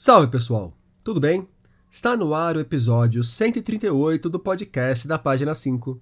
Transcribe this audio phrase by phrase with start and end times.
[0.00, 1.48] Salve pessoal, tudo bem?
[1.90, 6.00] Está no ar o episódio 138 do podcast da Página 5.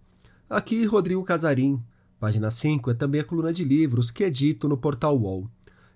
[0.50, 1.82] Aqui Rodrigo Casarim.
[2.20, 5.48] Página 5 é também a coluna de livros que edito no portal UOL.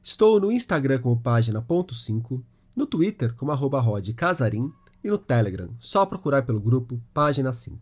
[0.02, 2.42] Estou no Instagram como página.5,
[2.74, 3.84] no Twitter como arroba
[4.16, 4.72] Casarim
[5.04, 7.78] e no Telegram, só procurar pelo grupo Página 5.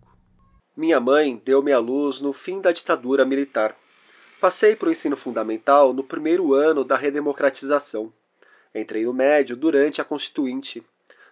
[0.76, 3.76] Minha mãe deu-me a luz no fim da ditadura militar.
[4.40, 8.12] Passei para o ensino fundamental no primeiro ano da redemocratização.
[8.74, 10.82] Entrei no médio durante a Constituinte.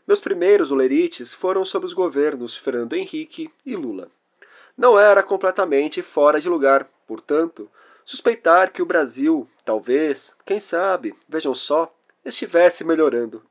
[0.06, 4.08] Meus primeiros olerites foram sob os governos Fernando Henrique e Lula.
[4.76, 7.70] Não era completamente fora de lugar, portanto,
[8.04, 11.92] suspeitar que o Brasil, talvez, quem sabe, vejam só,
[12.24, 13.42] estivesse melhorando.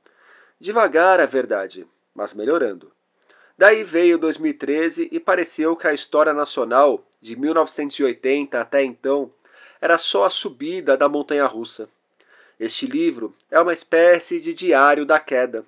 [0.59, 2.91] Devagar é verdade, mas melhorando.
[3.57, 9.31] Daí veio 2013 e pareceu que a história nacional, de 1980 até então,
[9.81, 11.89] era só a subida da montanha russa.
[12.59, 15.65] Este livro é uma espécie de diário da queda,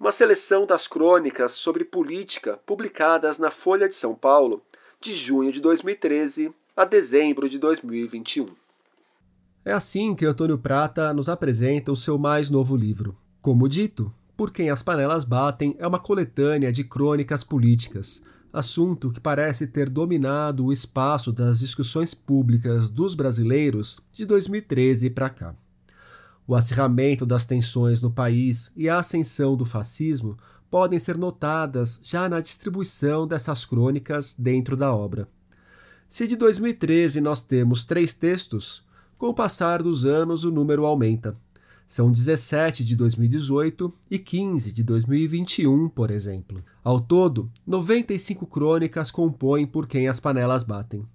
[0.00, 4.60] uma seleção das crônicas sobre política publicadas na Folha de São Paulo
[5.00, 8.48] de junho de 2013 a dezembro de 2021.
[9.64, 13.16] É assim que Antônio Prata nos apresenta o seu mais novo livro.
[13.40, 18.20] Como dito, Por Quem as Panelas Batem é uma coletânea de crônicas políticas,
[18.52, 25.30] assunto que parece ter dominado o espaço das discussões públicas dos brasileiros de 2013 para
[25.30, 25.54] cá.
[26.46, 30.36] O acirramento das tensões no país e a ascensão do fascismo
[30.70, 35.28] podem ser notadas já na distribuição dessas crônicas dentro da obra.
[36.08, 38.84] Se de 2013 nós temos três textos,
[39.16, 41.36] com o passar dos anos o número aumenta.
[41.86, 46.62] São 17 de 2018 e 15 de 2021, por exemplo.
[46.82, 51.06] Ao todo, 95 crônicas compõem Por Quem as Panelas Batem.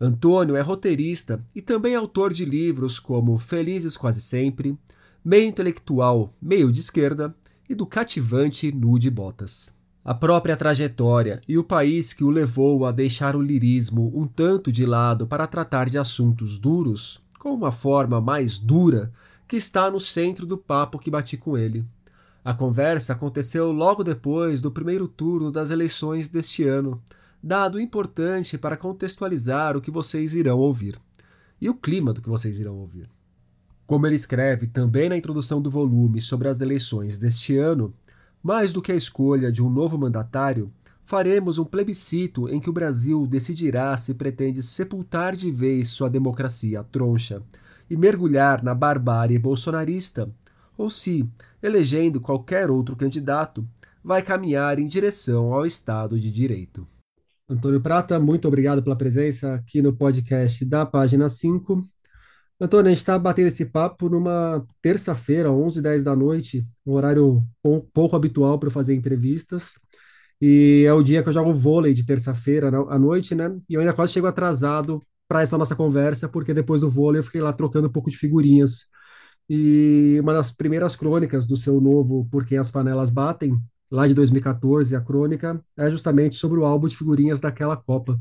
[0.00, 4.78] Antônio é roteirista e também autor de livros como Felizes Quase Sempre,
[5.24, 7.34] Meio Intelectual, Meio de Esquerda
[7.68, 9.74] e do cativante Nude Botas.
[10.04, 14.70] A própria trajetória e o país que o levou a deixar o lirismo um tanto
[14.70, 19.10] de lado para tratar de assuntos duros, com uma forma mais dura,
[19.48, 21.84] que está no centro do papo que bati com ele.
[22.44, 27.02] A conversa aconteceu logo depois do primeiro turno das eleições deste ano,
[27.46, 30.98] dado importante para contextualizar o que vocês irão ouvir
[31.60, 33.08] e o clima do que vocês irão ouvir.
[33.86, 37.94] Como ele escreve também na introdução do volume sobre as eleições deste ano,
[38.42, 40.72] mais do que a escolha de um novo mandatário,
[41.04, 46.82] faremos um plebiscito em que o Brasil decidirá se pretende sepultar de vez sua democracia
[46.82, 47.40] troncha
[47.88, 50.28] e mergulhar na barbárie bolsonarista,
[50.76, 51.24] ou se,
[51.62, 53.64] elegendo qualquer outro candidato,
[54.02, 56.88] vai caminhar em direção ao Estado de Direito.
[57.48, 61.80] Antônio Prata, muito obrigado pela presença aqui no podcast da página 5.
[62.60, 67.44] Antônio, a gente está batendo esse papo numa terça-feira, 11 10 da noite, um horário
[67.92, 69.74] pouco habitual para fazer entrevistas.
[70.40, 73.56] E é o dia que eu jogo vôlei de terça-feira à noite, né?
[73.68, 77.24] E eu ainda quase chego atrasado para essa nossa conversa, porque depois do vôlei eu
[77.24, 78.86] fiquei lá trocando um pouco de figurinhas.
[79.48, 83.56] E uma das primeiras crônicas do seu novo Por Quem as Panelas Batem
[83.90, 88.14] lá de 2014, a crônica, é justamente sobre o álbum de figurinhas daquela Copa.
[88.14, 88.20] Você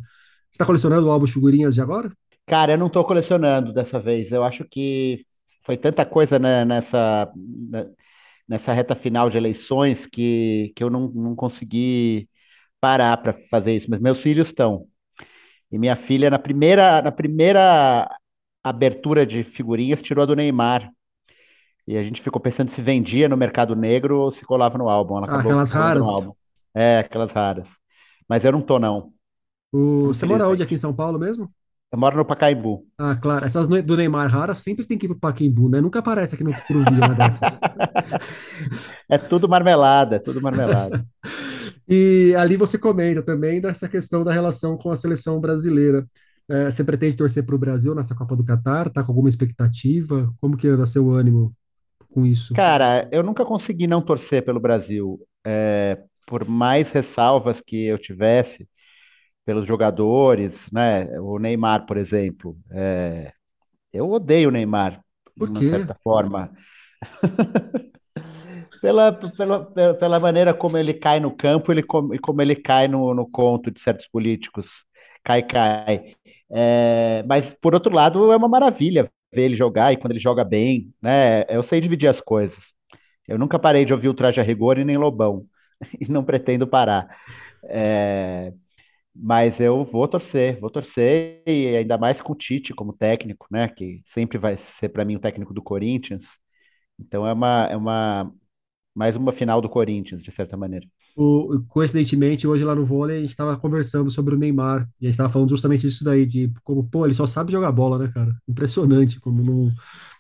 [0.52, 2.12] está colecionando o álbum de figurinhas de agora?
[2.46, 4.32] Cara, eu não estou colecionando dessa vez.
[4.32, 5.26] Eu acho que
[5.64, 7.88] foi tanta coisa né, nessa, né,
[8.48, 12.30] nessa reta final de eleições que, que eu não, não consegui
[12.80, 13.90] parar para fazer isso.
[13.90, 14.88] Mas meus filhos estão.
[15.72, 18.10] E minha filha, na primeira, na primeira
[18.64, 20.92] abertura de figurinhas, tirou a do Neymar.
[21.88, 25.18] E a gente ficou pensando se vendia no mercado negro ou se colava no álbum.
[25.18, 26.08] Ela ah, aquelas raras.
[26.74, 27.70] É, aquelas raras.
[28.28, 29.12] Mas eu não tô, não.
[29.72, 30.08] O...
[30.08, 31.50] Você mora onde aqui em São Paulo mesmo?
[31.92, 32.86] Eu moro no Pacaembu.
[32.98, 33.46] Ah, claro.
[33.46, 35.80] Essas do Neymar raras sempre tem que ir pro Pacaembu, né?
[35.80, 37.60] Nunca aparece aqui no Cruzeiro uma dessas.
[39.08, 41.06] é tudo marmelada, é tudo marmelada.
[41.88, 46.06] e ali você comenta também dessa questão da relação com a seleção brasileira.
[46.50, 48.90] É, você pretende torcer para o Brasil nessa Copa do Catar?
[48.90, 50.34] Tá com alguma expectativa?
[50.42, 51.56] Como que anda seu ânimo
[52.16, 52.54] com isso?
[52.54, 55.20] Cara, eu nunca consegui não torcer pelo Brasil.
[55.46, 58.68] É, por mais ressalvas que eu tivesse
[59.46, 61.20] pelos jogadores, né?
[61.20, 62.58] O Neymar, por exemplo.
[62.72, 63.32] É,
[63.94, 65.02] eu odeio o Neymar,
[65.38, 66.52] por de uma certa forma.
[68.82, 71.82] pela, pela, pela maneira como ele cai no campo ele,
[72.14, 74.86] e como ele cai no, no conto de certos políticos.
[75.24, 76.16] Cai, cai.
[76.50, 80.44] É, mas, por outro lado, é uma maravilha ver ele jogar e quando ele joga
[80.46, 81.44] bem, né?
[81.50, 82.74] Eu sei dividir as coisas.
[83.28, 85.48] Eu nunca parei de ouvir o Traje a Rigor e nem Lobão,
[86.02, 87.08] e não pretendo parar.
[87.66, 88.54] É,
[89.16, 93.68] mas eu vou torcer, vou torcer, e ainda mais com o Tite como técnico, né?
[93.70, 96.26] Que sempre vai ser para mim o técnico do Corinthians.
[97.00, 98.34] Então é uma, é uma,
[98.96, 100.88] Mais uma final do Corinthians, de certa maneira.
[101.16, 105.08] O, coincidentemente, hoje lá no vôlei, a gente estava conversando sobre o Neymar, e a
[105.08, 108.12] gente estava falando justamente disso daí, de como, pô, ele só sabe jogar bola, né,
[108.14, 108.36] cara?
[108.48, 109.74] Impressionante como não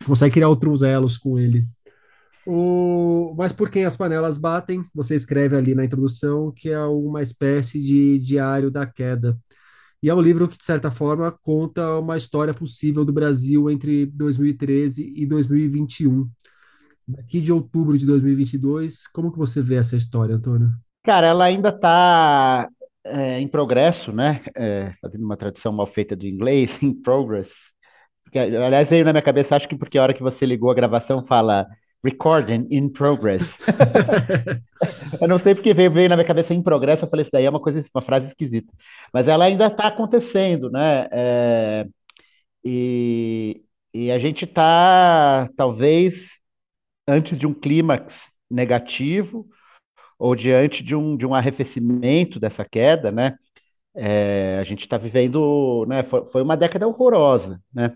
[0.05, 1.67] consegue criar outros elos com ele.
[2.47, 7.21] O, mas por quem as panelas batem, você escreve ali na introdução que é uma
[7.21, 9.37] espécie de diário da queda.
[10.01, 14.05] E é um livro que, de certa forma, conta uma história possível do Brasil entre
[14.07, 16.29] 2013 e 2021.
[17.19, 20.71] Aqui de outubro de 2022, como que você vê essa história, Antônio?
[21.05, 22.67] Cara, ela ainda está
[23.03, 24.41] é, em progresso, né?
[24.55, 27.51] É, fazendo uma tradução mal feita do inglês, in progress.
[28.23, 30.73] Porque, aliás, veio na minha cabeça, acho que porque a hora que você ligou a
[30.73, 31.67] gravação fala
[32.03, 33.55] recording in progress.
[35.21, 37.45] eu não sei porque veio, veio na minha cabeça em progresso, eu falei, isso daí
[37.45, 38.73] é uma coisa, uma frase esquisita.
[39.13, 41.07] Mas ela ainda está acontecendo, né?
[41.11, 41.87] É,
[42.63, 43.63] e,
[43.93, 46.39] e a gente está, talvez,
[47.07, 49.47] antes de um clímax negativo,
[50.25, 53.37] ou diante de um, de um arrefecimento dessa queda, né?
[53.95, 56.03] É, a gente está vivendo, né?
[56.03, 57.95] Foi, foi, uma década horrorosa, né?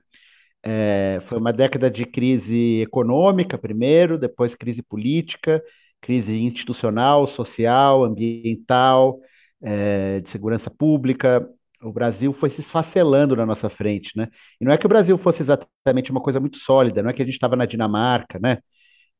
[0.64, 5.64] É, foi uma década de crise econômica primeiro, depois crise política,
[6.02, 9.20] crise institucional, social, ambiental,
[9.62, 11.50] é, de segurança pública.
[11.82, 14.28] O Brasil foi se esfacelando na nossa frente, né?
[14.62, 17.24] E não é que o Brasil fosse exatamente uma coisa muito sólida, não é que
[17.24, 18.60] a gente estava na Dinamarca, né?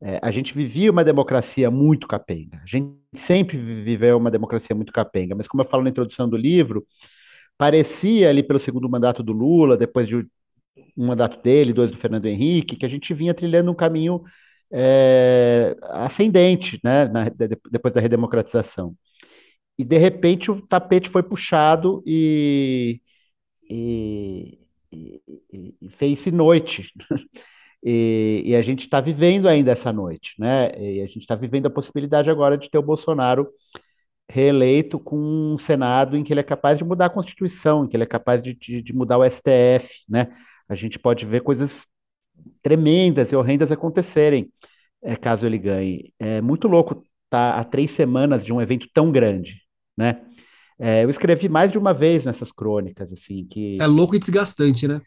[0.02, 2.62] É, a gente vivia uma democracia muito capenga.
[2.64, 6.38] A gente sempre viveu uma democracia muito capenga, mas como eu falo na introdução do
[6.38, 6.86] livro,
[7.58, 10.18] parecia ali pelo segundo mandato do Lula, depois de
[10.98, 14.24] um mandato dele, dois do Fernando Henrique, que a gente vinha trilhando um caminho
[14.72, 18.96] é, ascendente, né, na, de, depois da redemocratização.
[19.78, 23.02] E de repente o tapete foi puxado e,
[23.70, 24.60] e,
[24.92, 25.22] e,
[25.82, 26.92] e fez-se noite.
[27.84, 30.72] E, e a gente está vivendo ainda essa noite, né?
[30.78, 33.48] E a gente está vivendo a possibilidade agora de ter o Bolsonaro
[34.30, 37.96] reeleito com um Senado em que ele é capaz de mudar a Constituição, em que
[37.96, 40.28] ele é capaz de, de, de mudar o STF, né?
[40.68, 41.88] A gente pode ver coisas
[42.62, 44.52] tremendas e horrendas acontecerem
[45.02, 46.14] é, caso ele ganhe.
[46.20, 49.62] É muito louco estar tá há três semanas de um evento tão grande,
[49.98, 50.22] né?
[50.78, 53.78] É, eu escrevi mais de uma vez nessas crônicas, assim, que...
[53.82, 55.02] É louco e desgastante, né?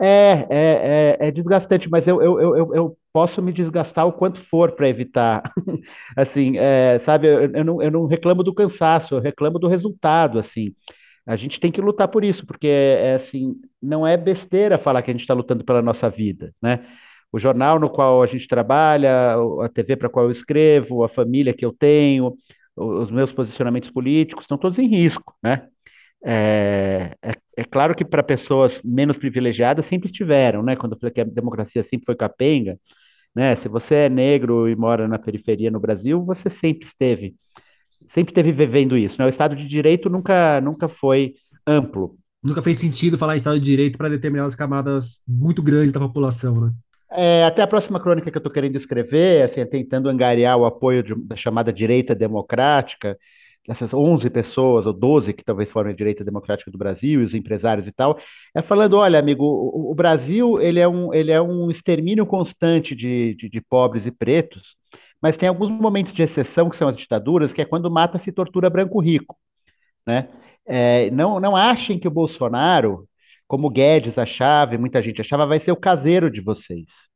[0.00, 4.40] É, é, é, é desgastante, mas eu, eu, eu, eu posso me desgastar o quanto
[4.40, 5.42] for para evitar.
[6.16, 10.38] assim, é, sabe, eu, eu, não, eu não reclamo do cansaço, eu reclamo do resultado,
[10.38, 10.74] assim.
[11.26, 15.00] A gente tem que lutar por isso, porque é, é assim, não é besteira falar
[15.02, 16.82] que a gente está lutando pela nossa vida, né?
[17.32, 21.54] O jornal no qual a gente trabalha, a TV para qual eu escrevo, a família
[21.54, 22.36] que eu tenho,
[22.76, 25.68] os meus posicionamentos políticos estão todos em risco, né?
[26.26, 30.74] É, é, é claro que para pessoas menos privilegiadas sempre estiveram, né?
[30.74, 32.78] Quando eu falei que a democracia sempre foi capenga,
[33.34, 33.54] né?
[33.54, 37.34] Se você é negro e mora na periferia no Brasil, você sempre esteve,
[38.08, 39.26] sempre esteve vivendo isso, né?
[39.26, 41.34] O Estado de Direito nunca, nunca foi
[41.66, 42.16] amplo.
[42.42, 46.60] Nunca fez sentido falar em Estado de Direito para determinadas camadas muito grandes da população,
[46.60, 46.72] né?
[47.16, 51.02] É, até a próxima crônica que eu estou querendo escrever, assim, tentando angariar o apoio
[51.02, 53.16] de, da chamada direita democrática,
[53.68, 57.34] essas 11 pessoas, ou 12 que talvez formem a direita democrática do Brasil, e os
[57.34, 58.18] empresários e tal,
[58.54, 62.94] é falando, olha, amigo, o, o Brasil ele é, um, ele é um extermínio constante
[62.94, 64.76] de, de, de, pobres e pretos,
[65.20, 68.68] mas tem alguns momentos de exceção, que são as ditaduras, que é quando mata-se tortura
[68.68, 69.36] branco-rico.
[70.06, 70.28] Né?
[70.66, 73.08] É, não, não achem que o Bolsonaro,
[73.46, 77.13] como Guedes achava, e muita gente achava, vai ser o caseiro de vocês.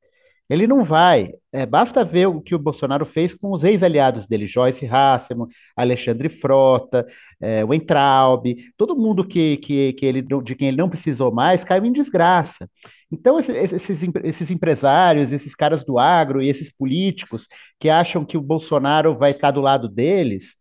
[0.48, 1.30] Ele não vai.
[1.52, 6.28] É, basta ver o que o Bolsonaro fez com os ex-aliados dele, Joyce Hasselman, Alexandre
[6.28, 7.06] Frota,
[7.40, 8.44] é, o Entraub,
[8.76, 12.68] todo mundo que, que, que ele, de quem ele não precisou mais caiu em desgraça.
[13.10, 17.46] Então, esses, esses empresários, esses caras do agro e esses políticos
[17.78, 20.56] que acham que o Bolsonaro vai estar do lado deles,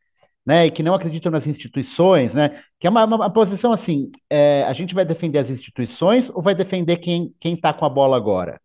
[0.46, 4.10] né, e que não acreditam nas instituições, né, que é uma, uma, uma posição assim,
[4.30, 8.16] é, a gente vai defender as instituições ou vai defender quem está com a bola
[8.16, 8.58] agora?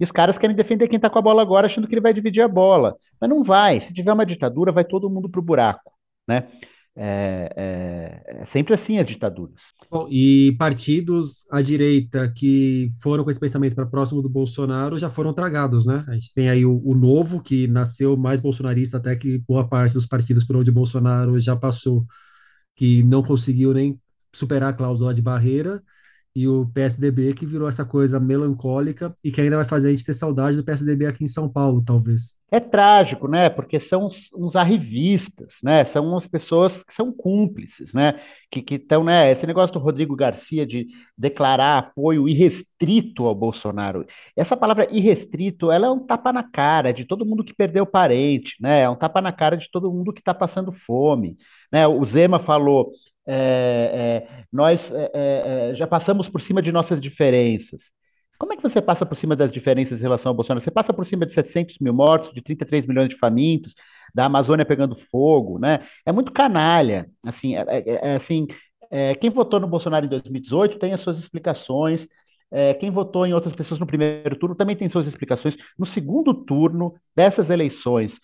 [0.00, 2.14] E os caras querem defender quem está com a bola agora, achando que ele vai
[2.14, 2.96] dividir a bola.
[3.20, 3.80] Mas não vai.
[3.80, 5.92] Se tiver uma ditadura, vai todo mundo para o buraco.
[6.26, 6.48] Né?
[6.96, 9.60] É, é, é, sempre assim as ditaduras.
[9.90, 15.08] Bom, e partidos à direita que foram com esse pensamento para próximo do Bolsonaro já
[15.08, 16.04] foram tragados, né?
[16.08, 19.94] A gente tem aí o, o, Novo, que nasceu mais bolsonarista até que boa parte
[19.94, 22.04] dos partidos por onde Bolsonaro já passou,
[22.74, 23.98] que não conseguiu nem
[24.32, 25.82] superar a cláusula de barreira,
[26.34, 30.04] e o PSDB que virou essa coisa melancólica e que ainda vai fazer a gente
[30.04, 32.38] ter saudade do PSDB aqui em São Paulo, talvez.
[32.52, 33.48] É trágico, né?
[33.48, 35.84] Porque são uns, uns arrivistas, né?
[35.84, 38.18] São umas pessoas que são cúmplices, né?
[38.50, 39.30] Que estão, né?
[39.30, 44.04] Esse negócio do Rodrigo Garcia de declarar apoio irrestrito ao Bolsonaro.
[44.36, 48.56] Essa palavra irrestrito, ela é um tapa na cara de todo mundo que perdeu parente,
[48.60, 48.80] né?
[48.80, 51.36] É um tapa na cara de todo mundo que está passando fome,
[51.72, 51.86] né?
[51.86, 52.90] O Zema falou,
[53.32, 57.84] é, é, nós é, é, é, já passamos por cima de nossas diferenças.
[58.36, 60.60] Como é que você passa por cima das diferenças em relação ao Bolsonaro?
[60.60, 63.74] Você passa por cima de 700 mil mortos, de 33 milhões de famintos,
[64.12, 65.80] da Amazônia pegando fogo, né?
[66.04, 67.08] É muito canalha.
[67.24, 68.48] Assim, é, assim
[69.20, 72.08] quem votou no Bolsonaro em 2018 tem as suas explicações.
[72.80, 75.56] Quem votou em outras pessoas no primeiro turno também tem suas explicações.
[75.78, 78.18] No segundo turno dessas eleições,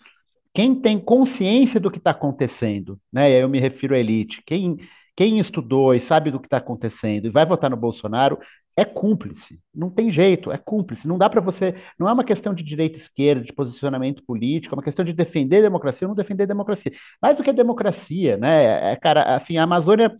[0.57, 3.29] quem tem consciência do que está acontecendo, né?
[3.29, 4.77] E aí eu me refiro à elite, quem,
[5.15, 8.39] quem estudou e sabe do que está acontecendo e vai votar no Bolsonaro
[8.75, 9.59] é cúmplice.
[9.71, 11.07] Não tem jeito, é cúmplice.
[11.07, 11.75] Não dá para você.
[11.99, 15.13] Não é uma questão de direita e esquerda, de posicionamento político, é uma questão de
[15.13, 16.91] defender a democracia ou não defender a democracia.
[17.21, 18.93] Mais do que a democracia, né?
[18.93, 20.11] É, cara, assim, a Amazônia,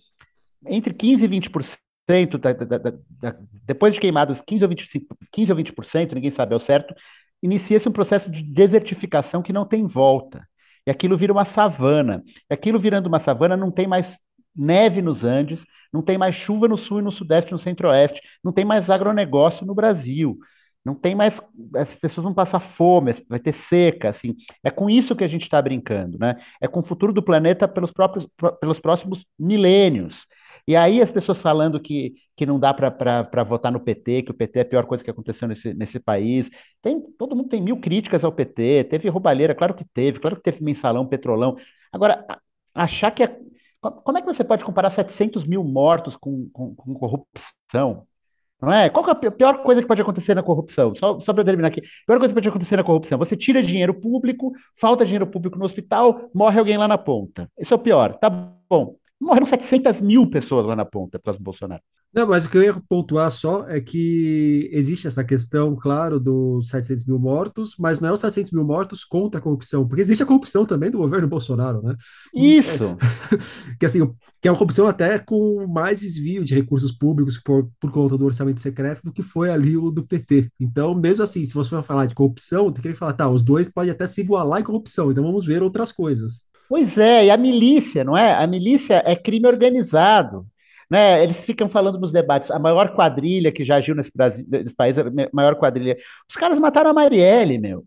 [0.68, 5.58] entre 15% e 20%, da, da, da, depois de queimadas 15 ou 25, 15 ou
[5.58, 6.94] 20%, ninguém sabe ao certo,
[7.42, 10.48] inicia-se um processo de desertificação que não tem volta.
[10.86, 12.24] E aquilo vira uma savana.
[12.50, 14.18] E aquilo virando uma savana não tem mais
[14.56, 15.64] neve nos Andes,
[15.94, 19.66] não tem mais chuva no sul e no sudeste, no centro-oeste, não tem mais agronegócio
[19.66, 20.38] no Brasil,
[20.84, 21.40] não tem mais,
[21.76, 25.44] as pessoas vão passar fome, vai ter seca, assim, é com isso que a gente
[25.44, 26.38] está brincando, né?
[26.62, 28.26] É com o futuro do planeta pelos próprios,
[28.60, 30.26] pelos próximos milênios.
[30.68, 34.34] E aí as pessoas falando que, que não dá para votar no PT, que o
[34.34, 36.50] PT é a pior coisa que aconteceu nesse, nesse país.
[36.82, 40.44] Tem, todo mundo tem mil críticas ao PT, teve roubalheira, claro que teve, claro que
[40.44, 41.56] teve mensalão, petrolão.
[41.92, 42.26] Agora,
[42.76, 43.40] achar que é
[43.80, 48.06] como é que você pode comparar 700 mil mortos com, com, com corrupção?
[48.60, 48.90] Não é?
[48.90, 50.96] Qual é a pior coisa que pode acontecer na corrupção?
[50.96, 51.80] Só, só para terminar aqui.
[51.80, 55.60] A pior coisa que pode acontecer na corrupção: você tira dinheiro público, falta dinheiro público
[55.60, 57.50] no hospital, morre alguém lá na ponta.
[57.58, 58.18] Isso é o pior.
[58.18, 58.96] Tá bom.
[59.20, 61.82] Morreram 700 mil pessoas lá na ponta por causa do Bolsonaro.
[62.14, 66.70] Não, mas o que eu ia pontuar só é que existe essa questão, claro, dos
[66.70, 70.24] 700 mil mortos, mas não é os 700 mil mortos contra a corrupção, porque existe
[70.24, 71.96] a corrupção também do governo Bolsonaro, né?
[72.34, 72.86] Isso!
[72.86, 72.98] É,
[73.78, 74.00] que assim,
[74.42, 78.26] que é uma corrupção até com mais desvio de recursos públicos por, por conta do
[78.26, 80.50] orçamento secreto do que foi ali o do PT.
[80.60, 83.70] Então, mesmo assim, se você for falar de corrupção, tem que falar, tá, os dois
[83.70, 86.48] podem até se igualar em corrupção, então vamos ver outras coisas.
[86.70, 88.34] Pois é, e a milícia, não é?
[88.34, 90.46] A milícia é crime organizado.
[90.90, 91.24] Né?
[91.24, 94.98] Eles ficam falando nos debates, a maior quadrilha que já agiu nesse, Brasil, nesse país,
[94.98, 95.98] a maior quadrilha.
[96.30, 97.86] Os caras mataram a Marielle, meu.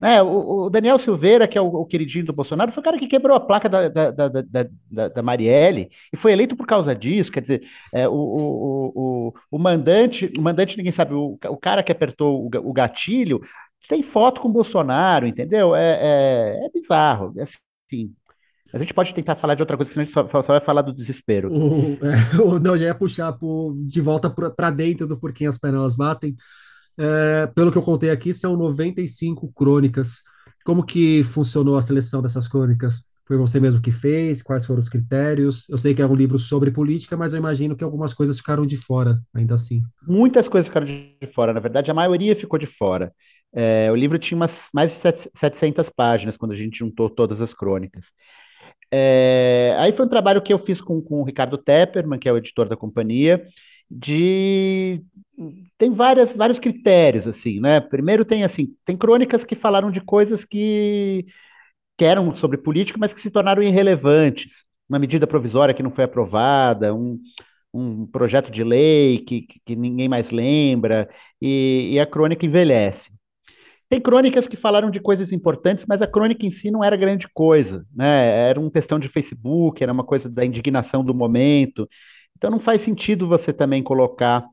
[0.00, 0.22] Né?
[0.22, 3.06] O, o, Daniel Silveira, que é o, o, queridinho do Bolsonaro, foi o cara que
[3.06, 7.32] quebrou a placa da, da, da, da, da Marielle e foi eleito por causa disso.
[7.32, 7.62] Quer dizer,
[7.94, 12.44] é, o, o, o, o, mandante, o mandante, ninguém sabe, o, o cara que apertou
[12.44, 13.40] o, o gatilho
[13.88, 15.74] tem foto com o Bolsonaro, entendeu?
[15.74, 17.32] É, é, é bizarro.
[17.94, 18.14] Assim,
[18.72, 20.82] a gente pode tentar falar de outra coisa, senão a gente só, só vai falar
[20.82, 21.52] do desespero.
[21.52, 25.94] O, é, não, já ia puxar por, de volta para dentro do Porquê as Panelas
[25.94, 26.34] Batem.
[26.98, 30.22] É, pelo que eu contei aqui, são 95 crônicas.
[30.64, 33.04] Como que funcionou a seleção dessas crônicas?
[33.26, 34.42] Foi você mesmo que fez?
[34.42, 35.68] Quais foram os critérios?
[35.68, 38.66] Eu sei que é um livro sobre política, mas eu imagino que algumas coisas ficaram
[38.66, 39.82] de fora, ainda assim.
[40.06, 41.52] Muitas coisas ficaram de fora.
[41.52, 43.12] Na verdade, a maioria ficou de fora.
[43.54, 44.98] É, o livro tinha umas, mais de
[45.34, 48.06] 700 páginas quando a gente juntou todas as crônicas.
[48.90, 52.32] É, aí foi um trabalho que eu fiz com, com o Ricardo Tepperman, que é
[52.32, 53.46] o editor da companhia,
[53.90, 55.02] de
[55.78, 57.80] tem várias, vários critérios assim, né?
[57.80, 61.26] Primeiro tem assim, tem crônicas que falaram de coisas que,
[61.96, 64.64] que eram sobre política, mas que se tornaram irrelevantes.
[64.88, 67.20] Uma medida provisória que não foi aprovada, um,
[67.72, 71.08] um projeto de lei que, que, ninguém mais lembra,
[71.40, 73.10] e, e a crônica envelhece.
[73.94, 77.28] Tem crônicas que falaram de coisas importantes, mas a crônica em si não era grande
[77.32, 78.48] coisa, né?
[78.48, 81.88] Era um textão de Facebook, era uma coisa da indignação do momento.
[82.36, 84.44] Então não faz sentido você também colocar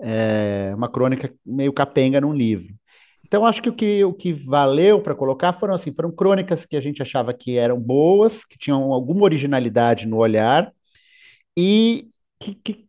[0.00, 2.72] é, uma crônica meio capenga num livro.
[3.26, 6.76] Então acho que o que, o que valeu para colocar foram assim, foram crônicas que
[6.76, 10.72] a gente achava que eram boas, que tinham alguma originalidade no olhar
[11.56, 12.06] e
[12.38, 12.87] que, que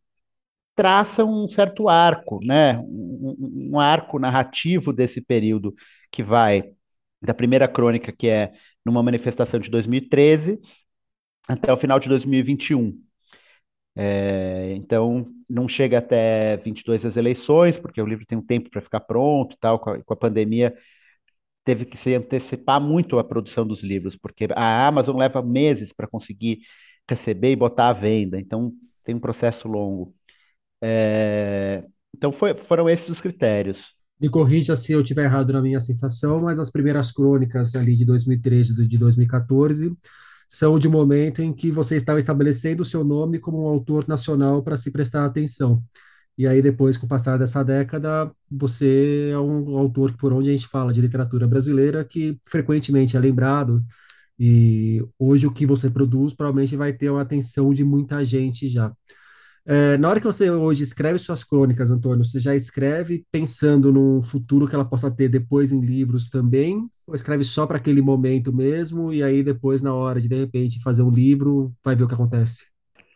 [0.80, 2.78] traça um certo arco, né?
[2.80, 5.76] Um, um, arco narrativo desse período
[6.10, 6.72] que vai
[7.22, 8.54] da primeira crônica, que é
[8.86, 10.58] numa manifestação de 2013,
[11.50, 12.98] até o final de 2021.
[13.94, 18.82] É, então, não chega até 22 as eleições, porque o livro tem um tempo para
[18.82, 20.74] ficar pronto, tal, com a, com a pandemia
[21.66, 26.08] teve que se antecipar muito a produção dos livros, porque a Amazon leva meses para
[26.08, 26.62] conseguir
[27.08, 30.16] receber e botar à venda, então tem um processo longo.
[30.82, 31.84] É,
[32.16, 33.94] então foi, foram esses os critérios.
[34.20, 38.06] Me corrija se eu estiver errado na minha sensação, mas as primeiras crônicas ali de
[38.06, 39.96] 2013 e de 2014
[40.48, 44.64] são de momento em que você estava estabelecendo o seu nome como um autor nacional
[44.64, 45.84] para se prestar atenção.
[46.38, 50.50] E aí, depois, com o passar dessa década, você é um autor que, por onde
[50.50, 53.84] a gente fala de literatura brasileira, que frequentemente é lembrado.
[54.40, 58.92] E hoje o que você produz provavelmente vai ter a atenção de muita gente já.
[59.72, 64.20] É, na hora que você hoje escreve suas crônicas, Antônio, você já escreve pensando no
[64.20, 66.90] futuro que ela possa ter depois em livros também?
[67.06, 70.82] Ou escreve só para aquele momento mesmo e aí depois, na hora de de repente
[70.82, 72.66] fazer um livro, vai ver o que acontece?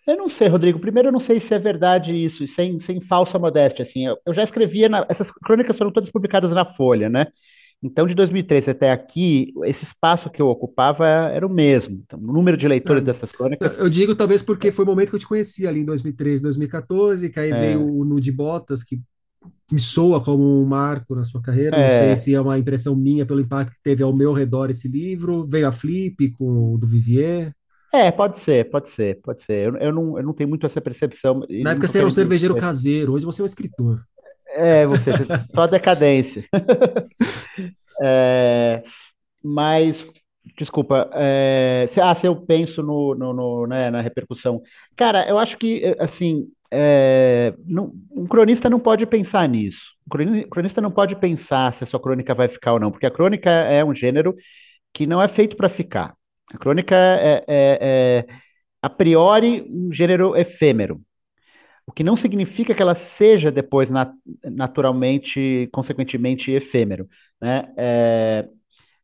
[0.05, 0.77] Eu não sei, Rodrigo.
[0.77, 3.81] Primeiro, eu não sei se é verdade isso, sem, sem falsa modéstia.
[3.81, 4.87] Assim, eu, eu já escrevia.
[4.87, 7.27] Na, essas crônicas foram todas publicadas na Folha, né?
[7.83, 12.01] Então, de 2013 até aqui, esse espaço que eu ocupava era o mesmo.
[12.05, 13.05] Então, o número de leitores é.
[13.05, 13.77] dessas crônicas.
[13.77, 17.29] Eu digo talvez porque foi o momento que eu te conheci ali em 2013, 2014,
[17.29, 17.59] que aí é.
[17.59, 19.01] veio o Nude Botas, que
[19.69, 21.75] me soa como um marco na sua carreira.
[21.75, 21.81] É.
[21.81, 24.87] Não sei se é uma impressão minha pelo impacto que teve ao meu redor esse
[24.87, 25.45] livro.
[25.45, 27.53] Veio a Flip com o do Vivier.
[27.93, 29.67] É, pode ser, pode ser, pode ser.
[29.67, 31.43] Eu, eu, não, eu não tenho muito essa percepção.
[31.61, 34.03] Na época você era um cervejeiro caseiro, hoje você é um escritor.
[34.53, 35.11] É, você,
[35.53, 36.45] só decadência.
[38.01, 38.83] é,
[39.43, 40.07] mas,
[40.57, 44.61] desculpa, é, se, ah, se eu penso no, no, no né, na repercussão.
[44.95, 49.93] Cara, eu acho que, assim, é, não, um cronista não pode pensar nisso.
[50.07, 53.11] Um cronista não pode pensar se a sua crônica vai ficar ou não, porque a
[53.11, 54.35] crônica é um gênero
[54.93, 56.15] que não é feito para ficar.
[56.53, 58.25] A crônica é, é, é,
[58.81, 61.01] a priori, um gênero efêmero
[61.85, 64.13] o que não significa que ela seja depois nat
[64.43, 67.07] naturalmente, consequentemente efêmero,
[67.41, 67.73] né?
[67.77, 68.47] É,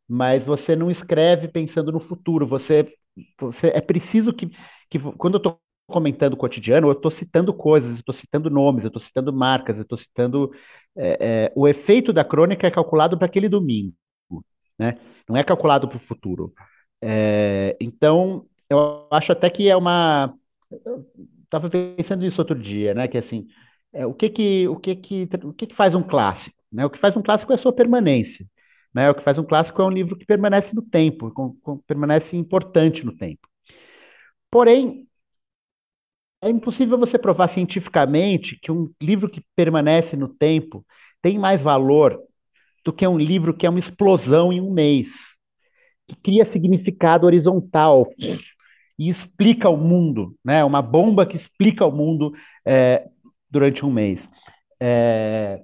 [0.07, 2.47] mas você não escreve pensando no futuro.
[2.47, 2.91] Você,
[3.39, 4.49] você é preciso que,
[4.89, 8.89] que quando eu estou comentando o cotidiano, eu estou citando coisas, estou citando nomes, eu
[8.89, 10.51] estou citando marcas, eu estou citando
[10.95, 13.93] é, é, o efeito da crônica é calculado para aquele domingo,
[14.77, 14.97] né?
[15.27, 16.53] Não é calculado para o futuro.
[17.01, 20.33] É, então, eu acho até que é uma
[21.49, 23.07] estava pensando nisso outro dia, né?
[23.07, 23.47] Que assim,
[23.91, 26.85] é, o que que o que que o que que faz um clássico, né?
[26.85, 28.45] O que faz um clássico é a sua permanência,
[28.93, 29.09] né?
[29.09, 32.35] O que faz um clássico é um livro que permanece no tempo, com, com, permanece
[32.37, 33.47] importante no tempo.
[34.51, 35.07] Porém,
[36.41, 40.85] é impossível você provar cientificamente que um livro que permanece no tempo
[41.21, 42.19] tem mais valor
[42.83, 45.09] do que um livro que é uma explosão em um mês,
[46.07, 48.09] que cria significado horizontal,
[48.99, 50.63] e explica o mundo, né?
[50.65, 52.33] Uma bomba que explica o mundo
[52.65, 53.07] é,
[53.49, 54.29] durante um mês.
[54.79, 55.61] É,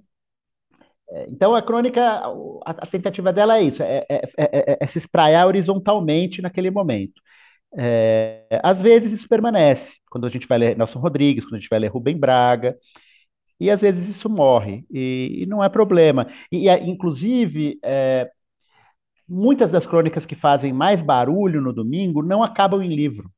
[1.10, 4.98] é então a crônica, a, a, tentativa dela é isso, é, é, é, é se
[5.00, 7.22] espraiar horizontalmente naquele momento.
[8.64, 11.80] às vezes isso permanece, quando a gente vai ler Nelson Rodrigues, quando a gente vai
[11.80, 12.78] ler Rubem Braga,
[13.60, 16.28] e às vezes isso morre, e, e não é problema.
[16.52, 17.80] E, inclusive,
[19.28, 23.32] muitas das crônicas que fazem mais barulho no domingo não acabam em livro.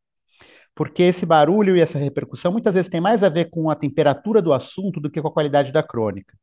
[0.75, 4.41] Porque esse barulho e essa repercussão muitas vezes tem mais a ver com a temperatura
[4.41, 6.37] do assunto do que com a qualidade da crônica.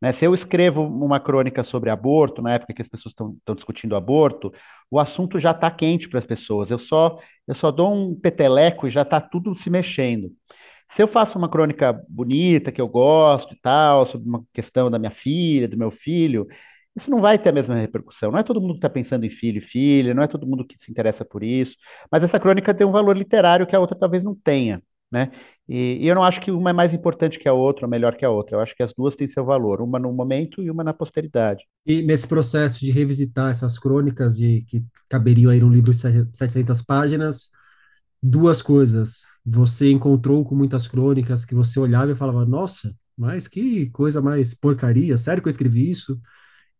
[0.00, 0.12] Né?
[0.12, 4.52] Se eu escrevo uma crônica sobre aborto, na época que as pessoas estão discutindo aborto,
[4.90, 6.70] o assunto já está quente para as pessoas.
[6.70, 10.30] Eu só, eu só dou um peteleco e já está tudo se mexendo.
[10.90, 14.98] Se eu faço uma crônica bonita, que eu gosto e tal, sobre uma questão da
[14.98, 16.46] minha filha, do meu filho,
[16.96, 18.30] isso não vai ter a mesma repercussão.
[18.30, 20.66] Não é todo mundo que está pensando em filho e filha, não é todo mundo
[20.66, 21.76] que se interessa por isso,
[22.10, 24.82] mas essa crônica tem um valor literário que a outra talvez não tenha.
[25.10, 25.32] Né?
[25.68, 28.16] E, e eu não acho que uma é mais importante que a outra, ou melhor
[28.16, 28.56] que a outra.
[28.56, 31.64] Eu acho que as duas têm seu valor, uma no momento e uma na posteridade.
[31.84, 36.00] E nesse processo de revisitar essas crônicas de que caberiam aí num livro de
[36.32, 37.50] 700 páginas,
[38.22, 39.22] duas coisas.
[39.44, 44.54] Você encontrou com muitas crônicas que você olhava e falava: "Nossa, mas que coisa mais
[44.54, 46.20] porcaria, sério que eu escrevi isso?"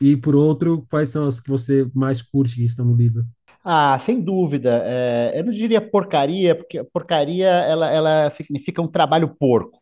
[0.01, 3.25] E por outro, quais são as que você mais curte que estão no livro?
[3.63, 4.83] Ah, sem dúvida.
[4.87, 9.79] É, eu não diria porcaria, porque porcaria ela, ela significa um trabalho porco.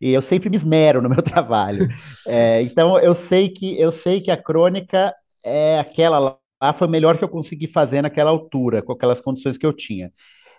[0.00, 1.86] E eu sempre me esmero no meu trabalho.
[2.26, 6.18] É, então eu sei que eu sei que a crônica é aquela
[6.62, 10.12] lá foi melhor que eu consegui fazer naquela altura, com aquelas condições que eu tinha.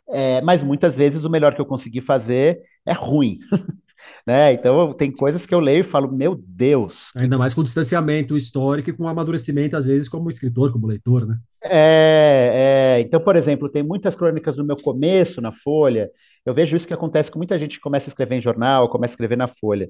[0.10, 3.40] É, mas muitas vezes o melhor que eu consegui fazer é ruim.
[4.26, 4.54] né?
[4.54, 7.12] Então tem coisas que eu leio e falo, meu Deus.
[7.16, 11.38] Ainda mais com distanciamento histórico e com amadurecimento, às vezes, como escritor, como leitor, né?
[11.64, 16.10] É, é, então, por exemplo, tem muitas crônicas no meu começo na Folha.
[16.46, 19.14] Eu vejo isso que acontece com muita gente que começa a escrever em jornal, começa
[19.14, 19.90] a escrever na Folha.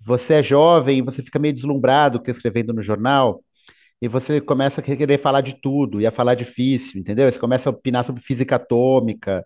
[0.00, 3.42] Você é jovem, você fica meio deslumbrado que escrevendo no jornal,
[4.02, 7.30] e você começa a querer falar de tudo, e a falar difícil, entendeu?
[7.30, 9.42] Você começa a opinar sobre física atômica,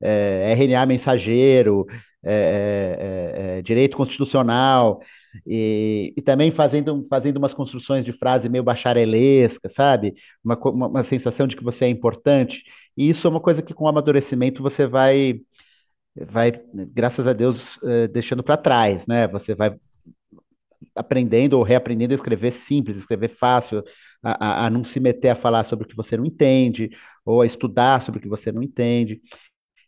[0.00, 1.86] é, RNA mensageiro,
[2.22, 5.00] é, é, é, direito constitucional,
[5.46, 10.14] e, e, também fazendo, fazendo umas construções de frase meio bacharelesca, sabe?
[10.44, 12.64] Uma, uma, uma, sensação de que você é importante.
[12.96, 15.40] E isso é uma coisa que com o amadurecimento você vai,
[16.14, 19.28] vai graças a Deus, uh, deixando para trás, né?
[19.28, 19.76] Você vai
[20.94, 23.84] aprendendo ou reaprendendo a escrever simples, escrever fácil,
[24.22, 26.90] a, a, a não se meter a falar sobre o que você não entende,
[27.24, 29.20] ou a estudar sobre o que você não entende.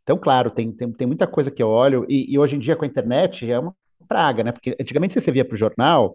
[0.02, 2.74] Então, claro, tem, tem, tem muita coisa que eu olho, e, e, hoje em dia
[2.76, 3.74] com a internet é uma
[4.08, 4.52] praga, né?
[4.52, 6.14] Porque antigamente você via para o jornal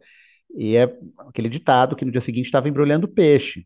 [0.56, 3.66] e é aquele ditado que no dia seguinte estava embrulhando peixe.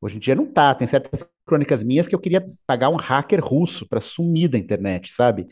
[0.00, 0.74] Hoje em dia não tá.
[0.74, 5.14] Tem certas crônicas minhas que eu queria pagar um hacker russo para sumir da internet,
[5.14, 5.46] sabe?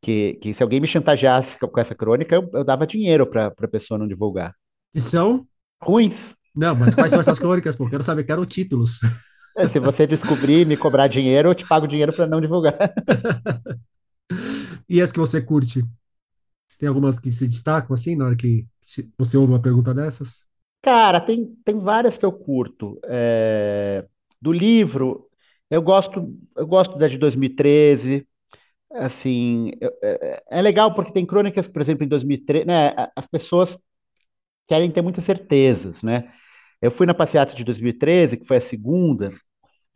[0.00, 3.68] Que, que se alguém me chantageasse com essa crônica, eu, eu dava dinheiro para a
[3.68, 4.54] pessoa não divulgar.
[4.94, 5.46] E são?
[5.82, 6.34] Ruins.
[6.54, 7.76] Não, mas quais são essas crônicas?
[7.76, 7.88] Pô?
[7.88, 9.00] Quero saber, quero títulos.
[9.56, 12.76] É, se você descobrir e me cobrar dinheiro, eu te pago dinheiro para não divulgar.
[14.88, 15.82] e as que você curte?
[16.78, 18.66] Tem algumas que se destacam assim na hora que
[19.18, 20.44] você ouve uma pergunta dessas?
[20.82, 22.98] Cara, tem, tem várias que eu curto.
[23.04, 24.06] É,
[24.40, 25.28] do livro,
[25.70, 28.26] eu gosto, eu gosto da de 2013.
[28.92, 32.94] Assim, é, é legal porque tem crônicas, por exemplo, em 2013, né?
[33.16, 33.78] As pessoas
[34.68, 36.30] querem ter muitas certezas, né?
[36.80, 39.28] Eu fui na passeata de 2013, que foi a segunda,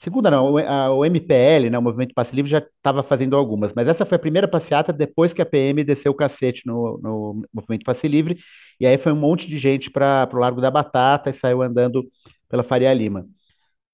[0.02, 4.04] Segunda não, o, MPL, né, o Movimento Passe Livre, já estava fazendo algumas, mas essa
[4.04, 8.08] foi a primeira passeata depois que a PM desceu o cacete no, no Movimento Passe
[8.08, 8.36] Livre,
[8.80, 12.04] e aí foi um monte de gente para o Largo da Batata e saiu andando
[12.48, 13.28] pela Faria Lima.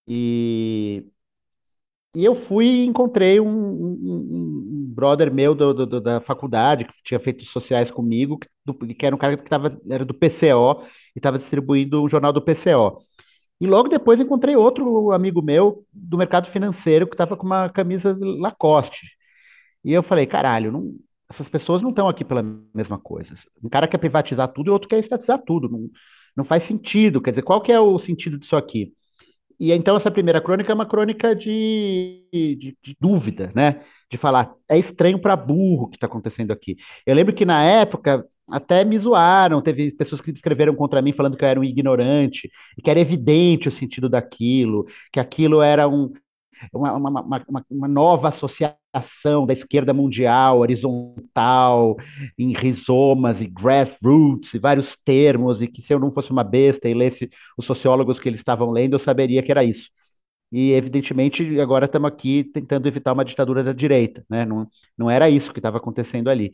[0.07, 1.05] E,
[2.15, 4.58] e eu fui e encontrei um, um, um
[4.99, 9.15] brother meu do, do, da faculdade, que tinha feito sociais comigo, que, do, que era
[9.15, 10.83] um cara que tava, era do PCO
[11.15, 12.99] e estava distribuindo um jornal do PCO.
[13.61, 18.17] E logo depois encontrei outro amigo meu do mercado financeiro que estava com uma camisa
[18.21, 19.07] Lacoste.
[19.85, 20.93] E eu falei, caralho, não,
[21.31, 22.43] essas pessoas não estão aqui pela
[22.75, 23.35] mesma coisa.
[23.63, 25.69] Um cara quer privatizar tudo e outro quer estatizar tudo.
[25.69, 25.89] Não,
[26.37, 27.21] não faz sentido.
[27.23, 28.95] Quer dizer, qual que é o sentido disso aqui?
[29.59, 33.81] E então essa primeira crônica é uma crônica de, de, de dúvida, né?
[34.11, 36.77] De falar, é estranho para burro o que está acontecendo aqui.
[37.05, 41.37] Eu lembro que na época até me zoaram, teve pessoas que escreveram contra mim falando
[41.37, 42.51] que eu era um ignorante,
[42.83, 46.11] que era evidente o sentido daquilo, que aquilo era um,
[46.73, 51.97] uma, uma, uma, uma, nova associação da esquerda mundial, horizontal,
[52.39, 56.89] em rizomas e grassroots, e vários termos, e que se eu não fosse uma besta
[56.89, 59.89] e lesse os sociólogos que eles estavam lendo, eu saberia que era isso.
[60.51, 64.45] E, evidentemente, agora estamos aqui tentando evitar uma ditadura da direita, né?
[64.47, 64.67] Não,
[64.97, 66.53] não era isso que estava acontecendo ali.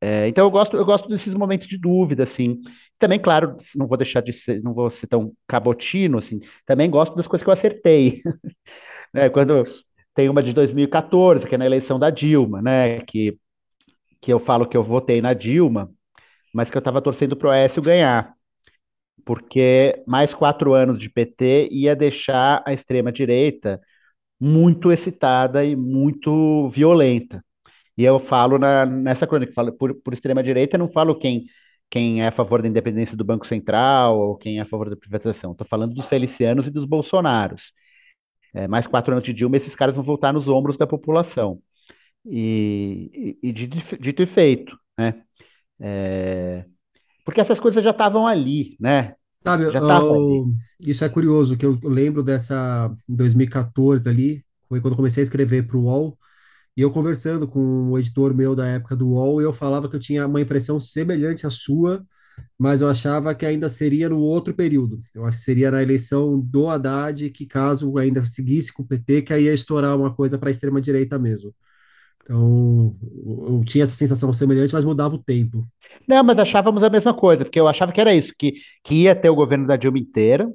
[0.00, 2.60] É, então eu gosto, eu gosto desses momentos de dúvida, assim.
[2.98, 6.40] Também, claro, não vou deixar de ser, não vou ser tão cabotino, assim.
[6.66, 8.22] Também gosto das coisas que eu acertei.
[9.14, 9.64] né, quando
[10.14, 13.00] tem uma de 2014, que é na eleição da Dilma, né?
[13.00, 13.38] Que,
[14.20, 15.90] que eu falo que eu votei na Dilma,
[16.54, 18.34] mas que eu estava torcendo para o Aécio ganhar.
[19.24, 23.80] Porque mais quatro anos de PT ia deixar a extrema-direita
[24.40, 27.44] muito excitada e muito violenta.
[27.96, 31.46] E eu falo na, nessa crônica, falo por, por extrema-direita, não falo quem,
[31.90, 34.96] quem é a favor da independência do Banco Central ou quem é a favor da
[34.96, 35.52] privatização.
[35.52, 37.72] Estou falando dos felicianos e dos bolsonaros.
[38.54, 41.60] É, mais quatro anos de Dilma, esses caras vão voltar nos ombros da população.
[42.24, 45.22] E, e, e dito e feito, né?
[45.80, 46.64] É,
[47.24, 49.14] porque essas coisas já estavam ali, né?
[49.42, 50.44] Sabe, já ali.
[50.80, 55.66] isso é curioso, que eu, eu lembro dessa 2014 ali, foi quando comecei a escrever
[55.66, 56.18] para o UOL,
[56.76, 60.00] e eu conversando com o editor meu da época do UOL, eu falava que eu
[60.00, 62.04] tinha uma impressão semelhante à sua,
[62.58, 64.98] mas eu achava que ainda seria no outro período.
[65.14, 69.22] Eu acho que seria na eleição do Haddad, que caso ainda seguisse com o PT,
[69.22, 71.54] que aí ia estourar uma coisa para a extrema-direita mesmo.
[72.22, 72.96] Então,
[73.46, 75.66] eu tinha essa sensação semelhante, mas mudava o tempo.
[76.08, 79.14] Não, mas achávamos a mesma coisa, porque eu achava que era isso, que, que ia
[79.14, 80.50] ter o governo da Dilma inteira,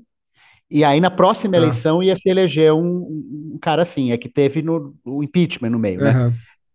[0.72, 1.58] e aí, na próxima ah.
[1.58, 5.80] eleição, ia se eleger um, um, cara assim, é que teve no, o impeachment no
[5.80, 6.26] meio, né?
[6.26, 6.34] Uhum.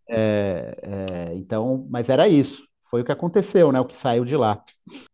[0.09, 2.63] É, é, então, mas era isso.
[2.91, 3.81] Foi o que aconteceu, né?
[3.81, 4.63] O que saiu de lá.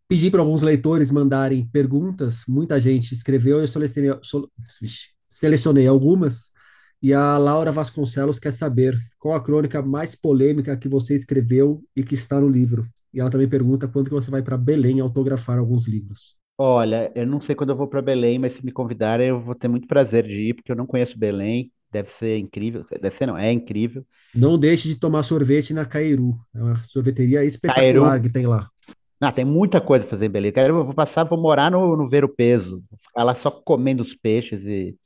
[0.09, 4.11] Pedi para alguns leitores mandarem perguntas, muita gente escreveu, eu selecionei,
[5.29, 6.51] selecionei algumas.
[7.03, 12.03] E a Laura Vasconcelos quer saber qual a crônica mais polêmica que você escreveu e
[12.03, 12.87] que está no livro.
[13.13, 16.37] E ela também pergunta quando que você vai para Belém autografar alguns livros.
[16.59, 19.55] Olha, eu não sei quando eu vou para Belém, mas se me convidarem, eu vou
[19.55, 21.73] ter muito prazer de ir, porque eu não conheço Belém.
[21.93, 22.85] Deve ser incrível.
[23.01, 24.05] Deve ser, não, é incrível.
[24.35, 26.39] Não deixe de tomar sorvete na Cairu.
[26.55, 28.23] É uma sorveteria espetacular Cairu.
[28.23, 28.69] que tem lá.
[29.21, 30.53] Não, tem muita coisa a fazer em Belém.
[30.57, 32.83] Eu vou passar, vou morar no, no Ver o Peso.
[32.91, 34.97] Vou ficar lá só comendo os peixes e,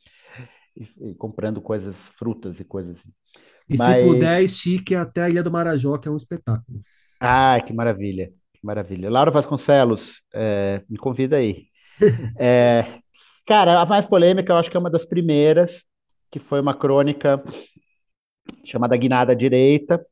[0.76, 3.10] e, e comprando coisas, frutas e coisas assim.
[3.68, 3.96] E mas...
[3.96, 6.80] se puder, estique até a Ilha do Marajó, que é um espetáculo.
[7.18, 9.10] Ah, que maravilha, que maravilha.
[9.10, 11.66] Laura Vasconcelos, é, me convida aí.
[12.36, 12.98] É,
[13.46, 15.84] cara, a mais polêmica, eu acho que é uma das primeiras,
[16.34, 17.40] que foi uma crônica
[18.64, 20.04] chamada Guinada Direita,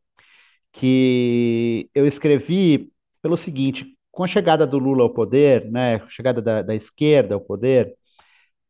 [0.71, 6.63] que eu escrevi pelo seguinte: com a chegada do Lula ao poder, né, chegada da,
[6.63, 7.93] da esquerda ao poder,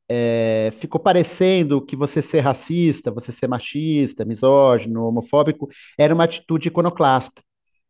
[0.09, 6.69] é, ficou parecendo que você ser racista, você ser machista, misógino, homofóbico, era uma atitude
[6.69, 7.43] iconoclasta,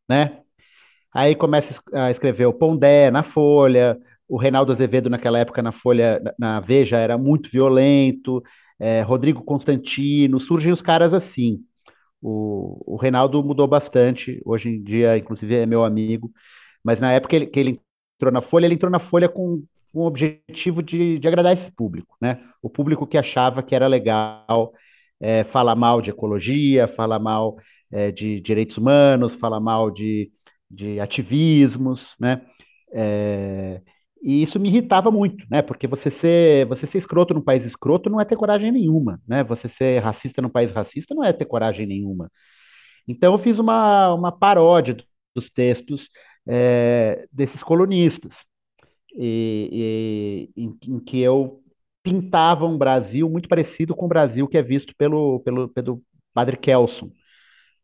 [0.08, 0.40] né?
[1.14, 3.96] Aí começa a escrever o Pondé na Folha,
[4.28, 8.42] o Reinaldo Azevedo naquela época na Folha, na Veja, era muito violento,
[8.82, 11.64] é, Rodrigo Constantino, surgem os caras assim.
[12.20, 16.32] O, o Reinaldo mudou bastante, hoje em dia, inclusive, é meu amigo,
[16.82, 17.80] mas na época ele, que ele
[18.16, 21.70] entrou na Folha, ele entrou na Folha com, com o objetivo de, de agradar esse
[21.70, 22.42] público, né?
[22.60, 24.72] O público que achava que era legal
[25.20, 27.56] é, falar mal de ecologia, falar mal
[27.92, 30.32] é, de direitos humanos, falar mal de,
[30.68, 32.42] de ativismos, né?
[32.92, 33.80] É,
[34.22, 35.62] e isso me irritava muito, né?
[35.62, 39.42] Porque você ser, você ser escroto num país escroto não é ter coragem nenhuma, né?
[39.44, 42.30] Você ser racista num país racista não é ter coragem nenhuma.
[43.08, 44.96] Então eu fiz uma, uma paródia
[45.34, 46.08] dos textos
[46.46, 48.44] é, desses colunistas,
[49.14, 51.62] e, e em, em, que eu
[52.02, 56.02] pintava um Brasil muito parecido com o Brasil que é visto pelo, pelo, pelo
[56.34, 57.10] Padre Kelson,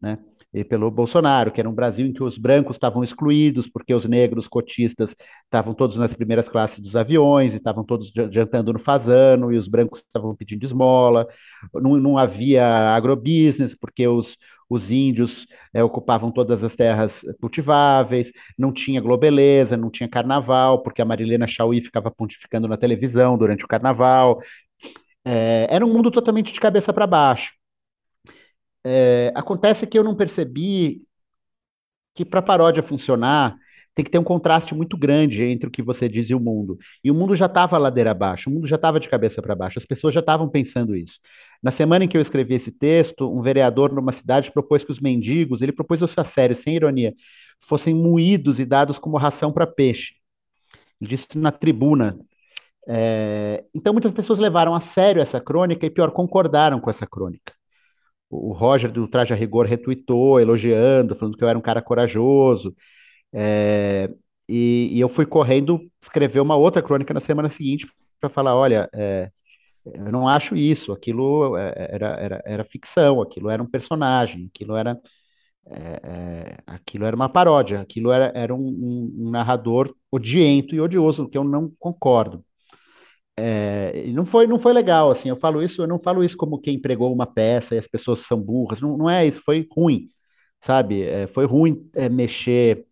[0.01, 0.19] né?
[0.53, 4.07] e pelo Bolsonaro, que era um Brasil em que os brancos estavam excluídos, porque os
[4.07, 9.53] negros cotistas estavam todos nas primeiras classes dos aviões, e estavam todos jantando no fazano,
[9.53, 11.29] e os brancos estavam pedindo esmola,
[11.75, 14.37] não, não havia agrobusiness, porque os,
[14.71, 21.03] os índios é, ocupavam todas as terras cultiváveis, não tinha globeleza, não tinha carnaval, porque
[21.03, 24.41] a Marilena Chauí ficava pontificando na televisão durante o carnaval.
[25.25, 27.58] É, era um mundo totalmente de cabeça para baixo.
[28.91, 31.03] É, acontece que eu não percebi
[32.15, 33.55] que para paródia funcionar
[33.95, 36.79] tem que ter um contraste muito grande entre o que você diz e o mundo.
[37.05, 39.79] E o mundo já estava ladeira abaixo, o mundo já estava de cabeça para baixo,
[39.79, 41.19] as pessoas já estavam pensando isso.
[41.63, 45.01] Na semana em que eu escrevi esse texto, um vereador numa cidade propôs que os
[45.01, 47.13] mendigos, ele propôs isso a sério, sem ironia,
[47.61, 50.15] fossem moídos e dados como ração para peixe.
[51.01, 52.19] Ele disse na tribuna.
[52.89, 53.65] É...
[53.75, 57.58] Então muitas pessoas levaram a sério essa crônica e, pior, concordaram com essa crônica
[58.31, 62.75] o Roger do Traje a Rigor retweetou, elogiando, falando que eu era um cara corajoso.
[63.33, 64.11] É,
[64.49, 67.87] e, e, eu fui correndo escrever uma outra crônica na semana seguinte
[68.21, 69.31] para falar: olha, é,
[69.85, 74.77] eu não acho isso, aquilo é, era, era, era ficção, aquilo era um personagem, aquilo
[74.77, 74.99] era.
[75.71, 80.81] É, é, aquilo era uma paródia, aquilo era, era um, um, um narrador odiento e
[80.81, 82.45] odioso, que eu não concordo.
[83.41, 86.61] É, não foi, não foi legal, assim, eu falo isso, eu não falo isso como
[86.61, 90.09] quem pregou uma peça e as pessoas são burras, não, não é isso, foi ruim,
[90.61, 91.03] sabe?
[91.03, 92.85] É, foi ruim é, mexer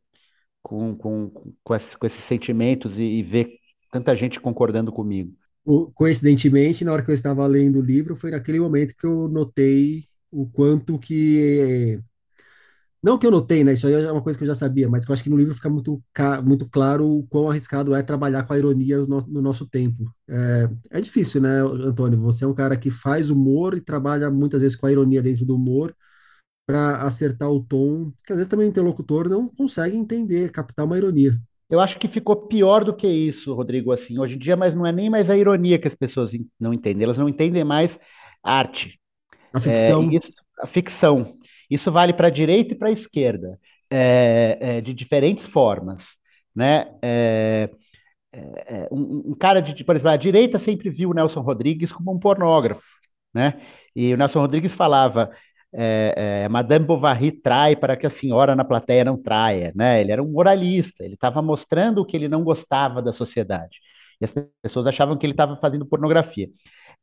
[0.62, 1.30] com, com,
[1.64, 3.58] com, esses, com esses sentimentos e, e, ver
[3.90, 5.32] tanta gente concordando comigo.
[5.94, 10.04] Coincidentemente, na hora que eu estava lendo o livro, foi naquele momento que eu notei
[10.30, 11.98] o quanto que
[13.02, 13.72] não que eu notei, né?
[13.72, 15.54] Isso aí é uma coisa que eu já sabia, mas eu acho que no livro
[15.54, 16.02] fica muito,
[16.44, 20.04] muito claro o quão arriscado é trabalhar com a ironia no, no nosso tempo.
[20.28, 22.20] É, é difícil, né, Antônio?
[22.22, 25.44] Você é um cara que faz humor e trabalha muitas vezes com a ironia dentro
[25.44, 25.94] do humor
[26.66, 30.98] para acertar o tom, que às vezes também o interlocutor não consegue entender, captar uma
[30.98, 31.32] ironia.
[31.70, 34.86] Eu acho que ficou pior do que isso, Rodrigo, assim, hoje em dia, mas não
[34.86, 37.98] é nem mais a ironia que as pessoas não entendem, elas não entendem mais
[38.42, 39.00] arte.
[39.52, 40.10] A ficção.
[40.10, 41.36] É, isso, a ficção.
[41.70, 43.58] Isso vale para a direita e para a esquerda,
[43.90, 46.16] é, é, de diferentes formas.
[46.54, 46.86] Né?
[47.02, 47.70] É,
[48.32, 48.40] é,
[48.84, 52.12] é um, um, cara de, por exemplo, a direita sempre viu o Nelson Rodrigues como
[52.12, 52.84] um pornógrafo.
[53.34, 53.60] Né?
[53.94, 55.30] E o Nelson Rodrigues falava.
[55.78, 60.00] É, Madame Bovary trai para que a senhora na plateia não traia, né?
[60.00, 63.78] Ele era um moralista, ele estava mostrando o que ele não gostava da sociedade.
[64.20, 66.48] E as pessoas achavam que ele estava fazendo pornografia.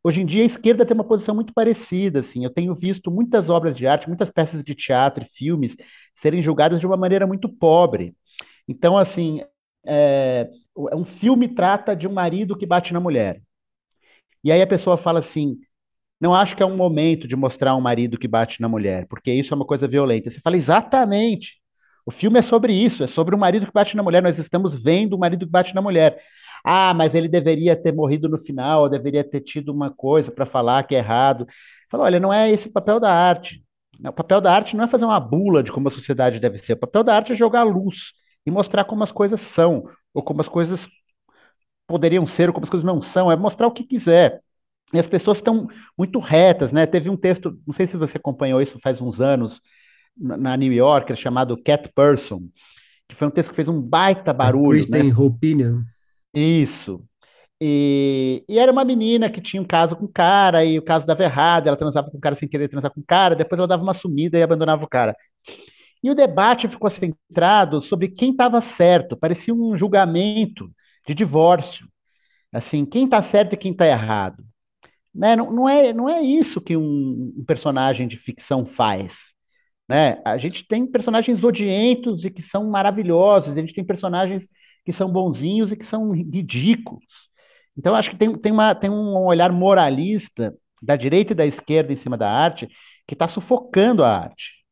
[0.04, 2.44] Hoje em dia a esquerda tem uma posição muito parecida, assim.
[2.44, 5.76] Eu tenho visto muitas obras de arte, muitas peças de teatro e filmes
[6.16, 8.16] serem julgadas de uma maneira muito pobre.
[8.68, 9.42] Então, assim,
[9.86, 10.50] é,
[10.94, 13.42] um filme trata de um marido que bate na mulher.
[14.44, 15.58] E aí a pessoa fala assim:
[16.20, 19.32] não acho que é um momento de mostrar um marido que bate na mulher, porque
[19.32, 20.32] isso é uma coisa violenta.
[20.32, 21.62] Você fala, exatamente.
[22.06, 24.22] O filme é sobre isso, é sobre um marido que bate na mulher.
[24.22, 26.22] Nós estamos vendo o um marido que bate na mulher.
[26.64, 30.84] Ah, mas ele deveria ter morrido no final, deveria ter tido uma coisa para falar
[30.84, 31.46] que é errado.
[31.90, 33.64] Fala, olha, não é esse o papel da arte.
[34.00, 36.74] O papel da arte não é fazer uma bula de como a sociedade deve ser.
[36.74, 38.14] O papel da arte é jogar luz
[38.46, 40.88] e mostrar como as coisas são, ou como as coisas
[41.86, 43.32] poderiam ser, ou como as coisas não são.
[43.32, 44.42] É mostrar o que quiser.
[44.94, 46.86] E as pessoas estão muito retas, né?
[46.86, 49.60] Teve um texto, não sei se você acompanhou isso faz uns anos,
[50.16, 52.42] na New Yorker chamado Cat Person,
[53.08, 54.78] que foi um texto que fez um baita barulho.
[54.78, 55.16] Kristen né?
[55.18, 55.82] Opinion.
[56.34, 57.04] Isso.
[57.62, 61.06] E, e, era uma menina que tinha um caso com o cara, e o caso
[61.06, 63.68] dava errado, ela transava com o cara sem querer transar com o cara, depois ela
[63.68, 65.16] dava uma sumida e abandonava o cara.
[66.04, 70.70] E o debate ficou centrado sobre quem estava certo, parecia um julgamento
[71.08, 71.88] de divórcio.
[72.52, 74.44] Assim, quem está certo e quem está errado.
[75.14, 75.36] Né?
[75.36, 79.34] Não, não, é, não é isso que um, um personagem de ficção faz.
[79.88, 80.22] Né?
[80.26, 84.48] A gente tem personagens odientos e que são maravilhosos, a gente tem personagens
[84.86, 87.06] que são bonzinhos e que são ridículos.
[87.78, 91.94] Então, acho que tem, tem, uma, tem um olhar moralista da direita e da esquerda
[91.94, 92.68] em cima da arte
[93.08, 94.64] que está sufocando a arte.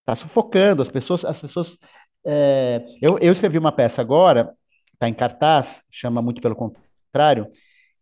[0.00, 1.24] Está sufocando as pessoas.
[1.24, 1.76] As pessoas
[2.24, 2.84] é...
[3.02, 4.54] eu, eu escrevi uma peça agora,
[4.94, 7.50] está em cartaz, chama muito pelo contrário,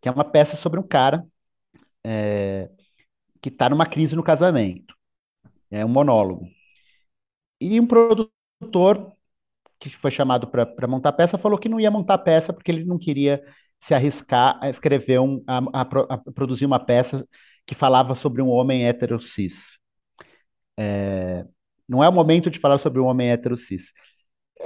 [0.00, 1.26] que é uma peça sobre um cara
[2.04, 2.70] é...
[3.40, 4.94] que está numa crise no casamento.
[5.70, 6.46] É um monólogo.
[7.60, 9.15] E um produtor
[9.78, 12.98] que foi chamado para montar peça falou que não ia montar peça porque ele não
[12.98, 13.42] queria
[13.80, 15.80] se arriscar a escrever um, a, a,
[16.14, 17.26] a produzir uma peça
[17.66, 19.78] que falava sobre um homem hétero cis.
[20.78, 21.44] É,
[21.88, 23.92] não é o momento de falar sobre um homem hétero cis.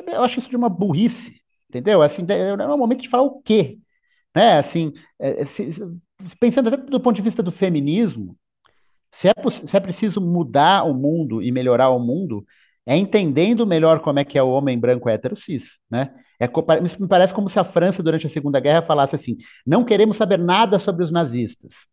[0.07, 2.03] Eu acho isso de uma burrice, entendeu?
[2.03, 3.79] Assim, não é o momento de falar o quê?
[4.35, 4.59] Né?
[4.59, 5.71] Assim, é, se,
[6.39, 8.37] pensando até do ponto de vista do feminismo,
[9.11, 9.35] se é,
[9.67, 12.45] se é preciso mudar o mundo e melhorar o mundo,
[12.91, 16.13] é entendendo melhor como é que é o homem branco hétero cis, né?
[16.41, 16.49] É,
[16.99, 20.41] me parece como se a França, durante a Segunda Guerra, falasse assim: não queremos saber
[20.41, 21.87] nada sobre os nazistas.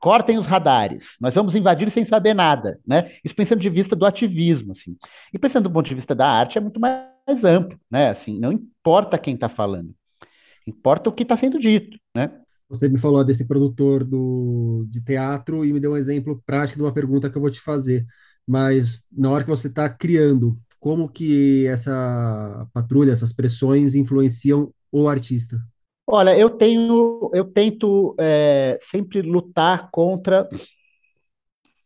[0.00, 3.10] Cortem os radares, nós vamos invadir sem saber nada, né?
[3.22, 4.96] Isso pensando de vista do ativismo, assim.
[5.34, 8.08] E pensando do ponto de vista da arte, é muito mais amplo, né?
[8.08, 9.94] Assim, não importa quem está falando,
[10.66, 12.32] importa o que está sendo dito, né?
[12.70, 16.84] Você me falou desse produtor do, de teatro e me deu um exemplo prático de
[16.84, 18.06] uma pergunta que eu vou te fazer.
[18.46, 25.08] Mas na hora que você está criando, como que essa patrulha, essas pressões influenciam o
[25.08, 25.60] artista?
[26.06, 30.48] Olha, eu tenho, eu tento é, sempre lutar contra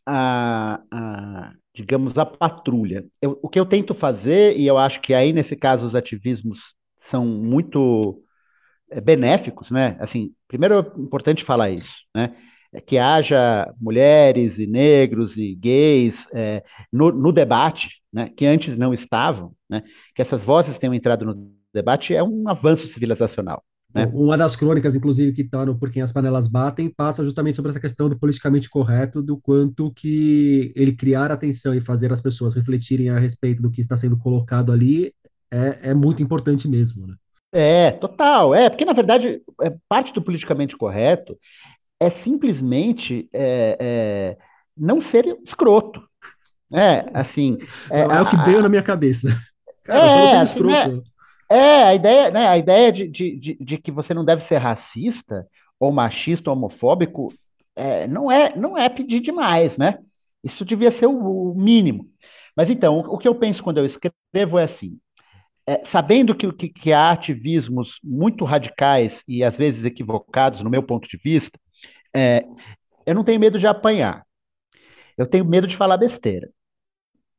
[0.04, 3.04] a, a, digamos, a patrulha.
[3.20, 6.74] Eu, o que eu tento fazer, e eu acho que aí nesse caso os ativismos
[6.98, 8.22] são muito
[8.90, 9.96] é, benéficos, né?
[10.00, 12.34] Assim, primeiro é importante falar isso, né?
[12.76, 16.62] É que haja mulheres e negros e gays é,
[16.92, 18.30] no, no, debate, né?
[18.36, 19.82] Que antes não estavam, né?
[20.14, 23.64] Que essas vozes tenham entrado no debate é um avanço civilizacional.
[23.94, 24.10] Né?
[24.12, 27.70] Uma das crônicas, inclusive, que está no Por Quem as Panelas Batem, passa justamente sobre
[27.70, 32.54] essa questão do politicamente correto, do quanto que ele criar atenção e fazer as pessoas
[32.54, 35.14] refletirem a respeito do que está sendo colocado ali
[35.50, 37.14] é, é muito importante mesmo, né?
[37.52, 38.54] É, total.
[38.54, 41.38] É, porque na verdade, é, parte do politicamente correto
[42.00, 44.36] é simplesmente é, é,
[44.76, 46.02] não ser escroto.
[46.70, 47.06] Né?
[47.14, 47.58] Assim,
[47.90, 49.28] é, é o que veio na minha cabeça.
[49.84, 51.00] Cara, é, só assim, né?
[51.48, 54.56] é, a ideia, né, a ideia de, de, de, de, que você não deve ser
[54.56, 55.46] racista
[55.78, 57.32] ou machista ou homofóbico
[57.76, 59.98] é, não, é, não é pedir demais, né?
[60.42, 62.10] Isso devia ser o, o mínimo.
[62.56, 64.98] Mas então, o, o que eu penso quando eu escrevo é assim:
[65.66, 70.82] é, sabendo que, que, que, há ativismos muito radicais e às vezes equivocados, no meu
[70.82, 71.58] ponto de vista,
[72.16, 72.44] é,
[73.06, 74.24] eu não tenho medo de apanhar.
[75.18, 76.50] Eu tenho medo de falar besteira.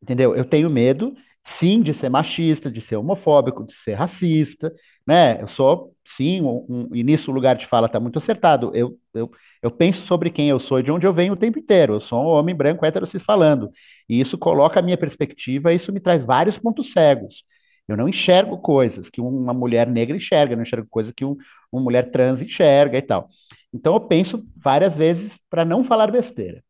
[0.01, 0.35] Entendeu?
[0.35, 4.71] Eu tenho medo, sim, de ser machista, de ser homofóbico, de ser racista,
[5.05, 5.41] né?
[5.41, 8.71] Eu sou, sim, um, um, e nisso o lugar de fala está muito acertado.
[8.75, 11.59] Eu, eu, eu penso sobre quem eu sou e de onde eu venho o tempo
[11.59, 11.95] inteiro.
[11.95, 13.71] Eu sou um homem branco hétero cis falando.
[14.07, 17.43] E isso coloca a minha perspectiva, isso me traz vários pontos cegos.
[17.87, 21.37] Eu não enxergo coisas que uma mulher negra enxerga, eu não enxergo coisas que um,
[21.71, 23.29] uma mulher trans enxerga e tal.
[23.73, 26.63] Então eu penso várias vezes para não falar besteira.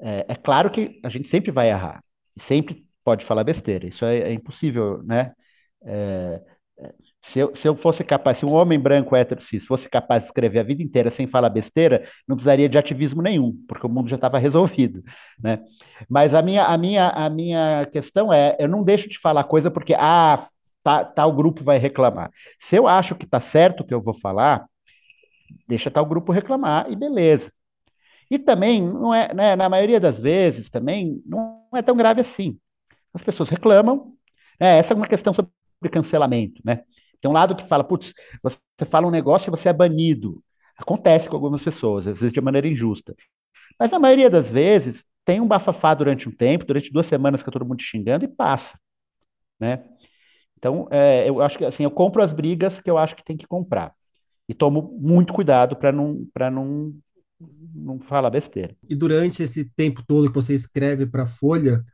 [0.00, 2.02] É, é, claro que a gente sempre vai errar,
[2.38, 5.32] sempre pode falar besteira, isso é, é impossível, né?
[5.84, 6.42] É,
[6.78, 10.22] é, se, eu, se eu fosse capaz, se um homem branco hétero cis fosse capaz
[10.22, 13.90] de escrever a vida inteira sem falar besteira, não precisaria de ativismo nenhum, porque o
[13.90, 15.02] mundo já estava resolvido,
[15.42, 15.60] né?
[16.08, 19.70] Mas a minha, a minha, a minha questão é, eu não deixo de falar coisa
[19.70, 20.46] porque, ah,
[20.82, 22.30] tá, tal grupo vai reclamar.
[22.58, 24.66] Se eu acho que está certo o que eu vou falar,
[25.68, 27.52] deixa tal grupo reclamar e beleza.
[28.30, 32.58] E também, não é, né, na maioria das vezes, também não é tão grave assim.
[33.14, 34.14] As pessoas reclamam,
[34.60, 35.50] né, essa é uma questão sobre
[35.92, 36.82] cancelamento, né?
[37.20, 38.12] Tem um lado que fala, putz,
[38.42, 40.42] você fala um negócio e você é banido.
[40.76, 43.14] Acontece com algumas pessoas, às vezes de maneira injusta.
[43.78, 47.50] Mas na maioria das vezes, tem um bafafá durante um tempo, durante duas semanas que
[47.50, 48.78] todo mundo xingando e passa,
[49.60, 49.84] né?
[50.58, 53.36] Então, é, eu acho que assim, eu compro as brigas que eu acho que tem
[53.38, 53.95] que comprar.
[54.48, 56.94] E tomo muito cuidado para não, não,
[57.74, 58.76] não falar besteira.
[58.88, 61.84] E durante esse tempo todo que você escreve para a Folha,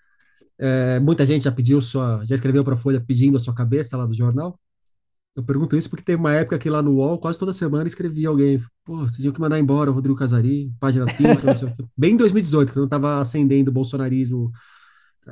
[0.58, 3.96] É, muita gente já pediu sua, já escreveu para a Folha pedindo a sua cabeça
[3.96, 4.58] lá do jornal.
[5.36, 8.28] Eu pergunto isso porque tem uma época que lá no UOL, quase toda semana, escrevia
[8.28, 8.62] alguém.
[8.84, 11.84] Pô, você tinha que mandar embora o Rodrigo Casarim, página 5, não sei o quê.
[11.96, 14.52] Bem em 2018, quando estava ascendendo o bolsonarismo,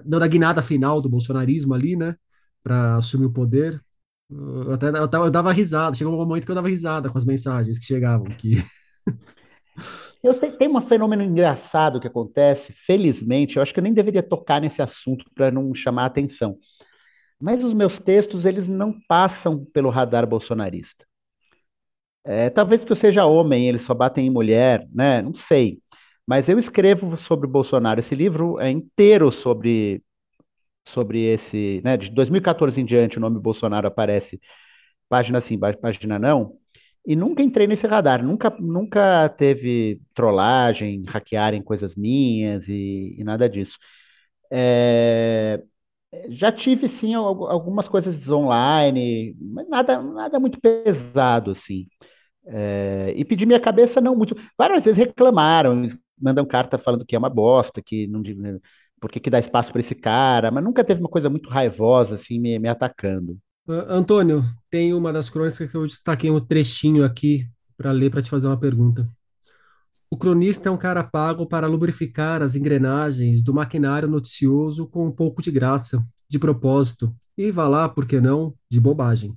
[0.04, 2.16] dando a guinada final do bolsonarismo ali, né?
[2.62, 3.82] Para assumir o poder.
[4.30, 7.18] Eu até eu, tava, eu dava risada, chegou um momento que eu dava risada com
[7.18, 8.26] as mensagens que chegavam.
[8.26, 8.52] Que...
[10.22, 14.22] Eu sei, tem um fenômeno engraçado que acontece, felizmente, eu acho que eu nem deveria
[14.22, 16.58] tocar nesse assunto para não chamar atenção.
[17.40, 21.06] Mas os meus textos, eles não passam pelo radar bolsonarista.
[22.24, 25.22] É, talvez porque eu seja homem, eles só batem em mulher, né?
[25.22, 25.80] Não sei.
[26.26, 28.00] Mas eu escrevo sobre o Bolsonaro.
[28.00, 30.02] Esse livro é inteiro sobre,
[30.90, 31.96] sobre esse, né?
[31.96, 34.40] De 2014 em diante, o nome Bolsonaro aparece
[35.08, 36.58] página sim, página não.
[37.06, 43.48] E nunca entrei nesse radar, nunca, nunca teve trollagem, hackearem coisas minhas e, e nada
[43.48, 43.78] disso.
[44.52, 45.62] É,
[46.30, 51.86] já tive, sim, algumas coisas online, mas nada, nada muito pesado, assim.
[52.46, 54.34] É, e pedi minha cabeça não muito.
[54.58, 55.86] Várias vezes reclamaram,
[56.20, 58.22] mandam carta falando que é uma bosta, que não
[59.00, 62.16] por que, que dá espaço para esse cara, mas nunca teve uma coisa muito raivosa
[62.16, 63.38] assim me, me atacando.
[63.66, 67.46] Antônio, tem uma das crônicas que eu destaquei um trechinho aqui
[67.76, 69.08] para ler para te fazer uma pergunta.
[70.10, 75.12] O cronista é um cara pago para lubrificar as engrenagens do maquinário noticioso com um
[75.12, 79.34] pouco de graça, de propósito, e vá lá, por que não, de bobagem.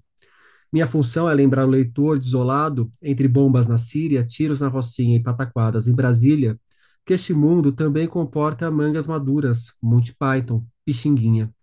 [0.72, 5.22] Minha função é lembrar o leitor desolado, entre bombas na Síria, tiros na Rocinha e
[5.22, 6.60] pataquadas em Brasília,
[7.06, 11.54] que este mundo também comporta mangas maduras, Monty Python, Pixinguinha.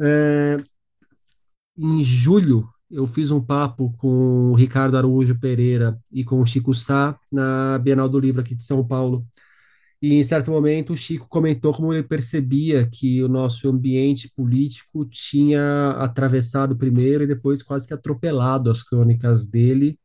[0.00, 0.58] É,
[1.76, 6.74] em julho, eu fiz um papo com o Ricardo Araújo Pereira e com o Chico
[6.74, 9.26] Sá na Bienal do Livro aqui de São Paulo.
[10.00, 15.04] E em certo momento o Chico comentou como ele percebia que o nosso ambiente político
[15.06, 19.98] tinha atravessado primeiro e depois quase que atropelado as crônicas dele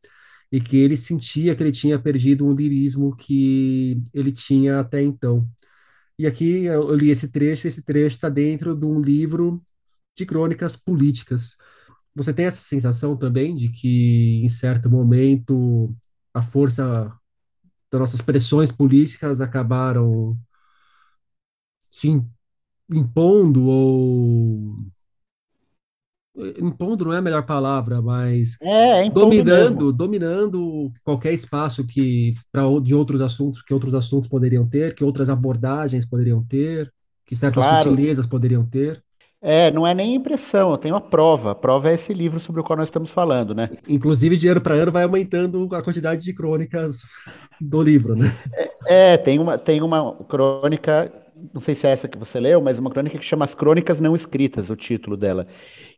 [0.54, 5.48] e que ele sentia que ele tinha perdido um lirismo que ele tinha até então.
[6.18, 9.64] E aqui eu li esse trecho, esse trecho está dentro de um livro
[10.16, 11.56] de crônicas políticas.
[12.14, 15.94] Você tem essa sensação também de que, em certo momento,
[16.34, 17.12] a força
[17.90, 20.38] das nossas pressões políticas acabaram
[21.90, 22.08] se
[22.90, 24.76] impondo ou
[26.58, 29.92] impondo não é a melhor palavra, mas é, é dominando, mesmo.
[29.92, 35.30] dominando qualquer espaço que para de outros assuntos que outros assuntos poderiam ter, que outras
[35.30, 36.92] abordagens poderiam ter,
[37.24, 37.84] que certas claro.
[37.84, 39.02] sutilezas poderiam ter.
[39.46, 41.50] É, não é nem impressão, eu tenho a prova.
[41.50, 43.68] A prova é esse livro sobre o qual nós estamos falando, né?
[43.86, 47.10] Inclusive, de ano para ano vai aumentando a quantidade de crônicas
[47.60, 48.32] do livro, né?
[48.86, 51.12] É, é, tem, uma, tem uma crônica,
[51.52, 54.00] não sei se é essa que você leu, mas uma crônica que chama As Crônicas
[54.00, 55.46] Não Escritas, o título dela,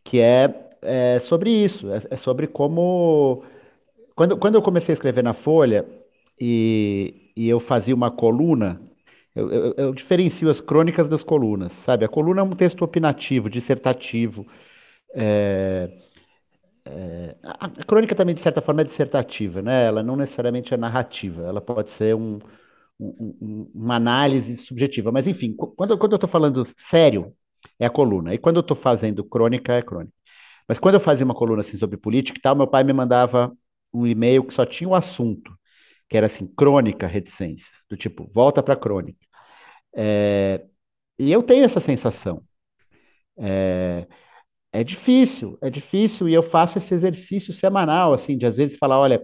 [0.04, 3.44] que é, é sobre isso, é, é sobre como.
[4.14, 5.86] Quando, quando eu comecei a escrever na Folha
[6.40, 8.80] e, e eu fazia uma coluna
[9.36, 12.06] eu, eu, eu, diferencio as crônicas das colunas, sabe?
[12.06, 14.46] A coluna é um texto opinativo, dissertativo.
[15.14, 15.90] É,
[16.86, 19.84] é, a, crônica também, de certa forma, é dissertativa, né?
[19.86, 22.38] Ela não necessariamente é narrativa, ela pode ser um,
[22.98, 25.12] uma análise subjetiva.
[25.12, 27.34] Mas, enfim, quando, quando eu estou falando sério,
[27.78, 28.34] é a coluna.
[28.34, 30.12] E quando eu estou fazendo crônica, é crônica.
[30.68, 33.56] Mas quando eu fazia uma coluna assim, sobre política e tal, meu pai me mandava
[33.92, 35.52] um e-mail que só tinha um assunto,
[36.08, 39.18] que era assim, crônica reticências, do tipo, volta para crônica.
[39.96, 40.64] É,
[41.18, 42.42] e eu tenho essa sensação.
[43.38, 44.06] É,
[44.72, 48.98] é difícil, é difícil, e eu faço esse exercício semanal, assim, de às vezes falar,
[49.00, 49.22] olha,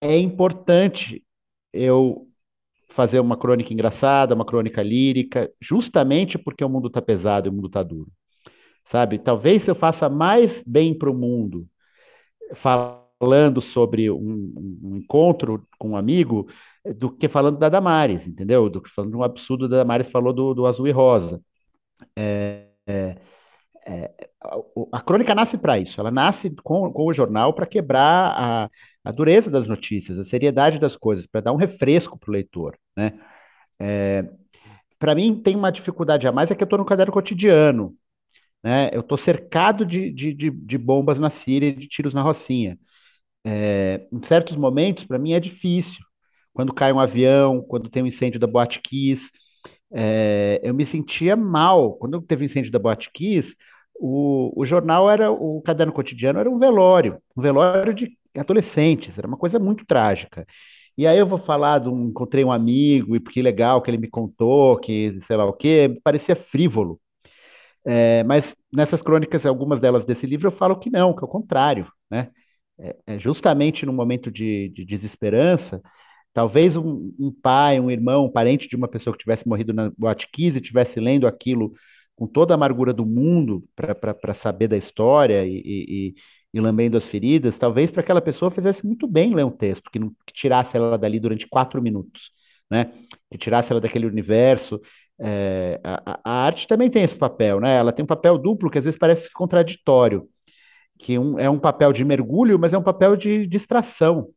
[0.00, 1.24] é importante
[1.72, 2.28] eu
[2.88, 7.52] fazer uma crônica engraçada, uma crônica lírica, justamente porque o mundo está pesado e o
[7.52, 8.10] mundo está duro.
[8.84, 9.18] Sabe?
[9.18, 11.68] Talvez eu faça mais bem para o mundo
[12.54, 14.52] falando sobre um,
[14.82, 16.48] um, encontro com um amigo
[16.96, 18.70] do que falando da Damares, entendeu?
[18.70, 21.42] Do que falando de um absurdo da Damares falou do, do azul e rosa.
[22.16, 23.16] É, é,
[23.88, 24.12] é,
[24.42, 28.70] a, a, crônica nasce para isso, ela nasce com, com o jornal para quebrar a,
[29.02, 32.76] a, dureza das notícias, a seriedade das coisas, para dar um refresco para o leitor,
[32.94, 33.18] né?
[33.80, 34.28] É,
[34.98, 37.96] para mim tem uma dificuldade a mais é que eu estou no caderno cotidiano,
[38.62, 38.90] né?
[38.92, 42.78] Eu estou cercado de, de, de, de, bombas na Síria, de tiros na Rocinha.
[43.44, 46.00] É, em certos momentos, para mim é difícil
[46.52, 49.30] quando cai um avião, quando tem um incêndio da Boate Kiss.
[49.92, 51.94] É, eu me sentia mal.
[51.94, 53.56] Quando teve o incêndio da Boate Kiss,
[53.98, 59.26] o, o jornal era, o caderno cotidiano era um velório, um velório de adolescentes, era
[59.26, 60.46] uma coisa muito trágica.
[60.96, 63.98] E aí eu vou falar de um, encontrei um amigo e que legal que ele
[63.98, 67.00] me contou, que sei lá o quê, parecia frívolo.
[67.86, 71.28] É, mas nessas crônicas, algumas delas desse livro, eu falo que não, que é o
[71.28, 72.30] contrário, né?
[72.78, 75.82] É, é justamente no momento de, de desesperança,
[76.32, 79.90] talvez um, um, pai, um irmão, um parente de uma pessoa que tivesse morrido na
[79.96, 81.72] Boate Kiss e tivesse lendo aquilo
[82.18, 86.14] com toda a amargura do mundo para saber da história e, e,
[86.52, 90.00] e lambendo as feridas, talvez para aquela pessoa fizesse muito bem ler um texto que,
[90.00, 92.32] não, que tirasse ela dali durante quatro minutos,
[92.68, 92.92] né?
[93.30, 94.80] Que tirasse ela daquele universo.
[95.20, 97.76] É, a, a, arte também tem esse papel, né?
[97.76, 100.28] Ela tem um papel duplo que às vezes parece contraditório,
[100.98, 104.30] que um, é um papel de mergulho, mas é um papel de distração,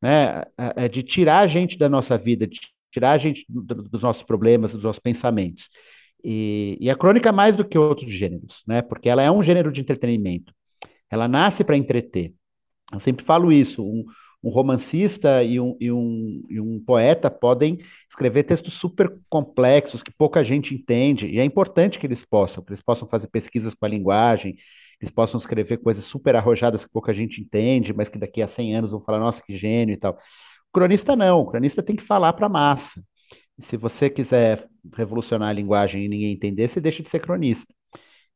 [0.00, 0.42] né?
[0.56, 2.60] É, é de tirar a gente da nossa vida, de
[2.90, 5.68] tirar a gente do, dos nossos problemas, dos nossos pensamentos.
[6.24, 8.82] E, e a crônica é mais do que outros gêneros, né?
[8.82, 10.52] Porque ela é um gênero de entretenimento.
[11.10, 12.34] Ela nasce para entreter.
[12.92, 13.82] Eu sempre falo isso.
[13.82, 14.04] Um,
[14.42, 20.10] um romancista e um, e, um, e um poeta podem escrever textos super complexos que
[20.10, 23.84] pouca gente entende, e é importante que eles possam, que eles possam fazer pesquisas com
[23.84, 24.60] a linguagem, que
[25.02, 28.76] eles possam escrever coisas super arrojadas que pouca gente entende, mas que daqui a 100
[28.76, 30.12] anos vão falar, nossa, que gênio e tal.
[30.12, 33.02] O cronista não, o cronista tem que falar para a massa.
[33.58, 37.72] E se você quiser revolucionar a linguagem e ninguém entender, você deixa de ser cronista.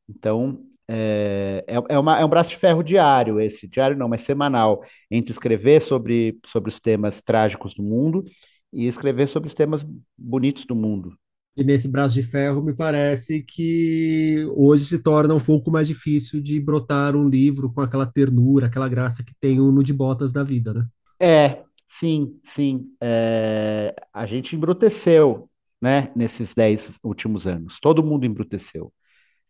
[0.08, 4.22] Então, é, é, é, uma, é um braço de ferro diário, esse, diário não, mas
[4.22, 8.24] semanal, entre escrever sobre, sobre os temas trágicos do mundo
[8.72, 9.84] e escrever sobre os temas
[10.16, 11.16] bonitos do mundo.
[11.56, 16.40] E nesse braço de ferro, me parece que hoje se torna um pouco mais difícil
[16.40, 20.32] de brotar um livro com aquela ternura, aquela graça que tem o no de botas
[20.32, 20.84] da vida, né?
[21.20, 22.90] É, sim, sim.
[23.00, 25.48] É, a gente embruteceu,
[25.84, 27.78] né, nesses dez últimos anos.
[27.78, 28.90] Todo mundo embruteceu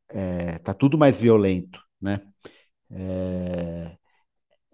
[0.08, 2.20] é, tá tudo mais violento, né?
[2.90, 3.96] É,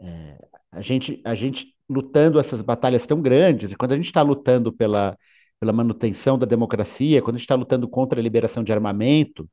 [0.00, 0.38] é,
[0.72, 5.16] a gente, a gente lutando essas batalhas tão grandes, quando a gente está lutando pela,
[5.58, 9.48] pela manutenção da democracia, quando a gente está lutando contra a liberação de armamento,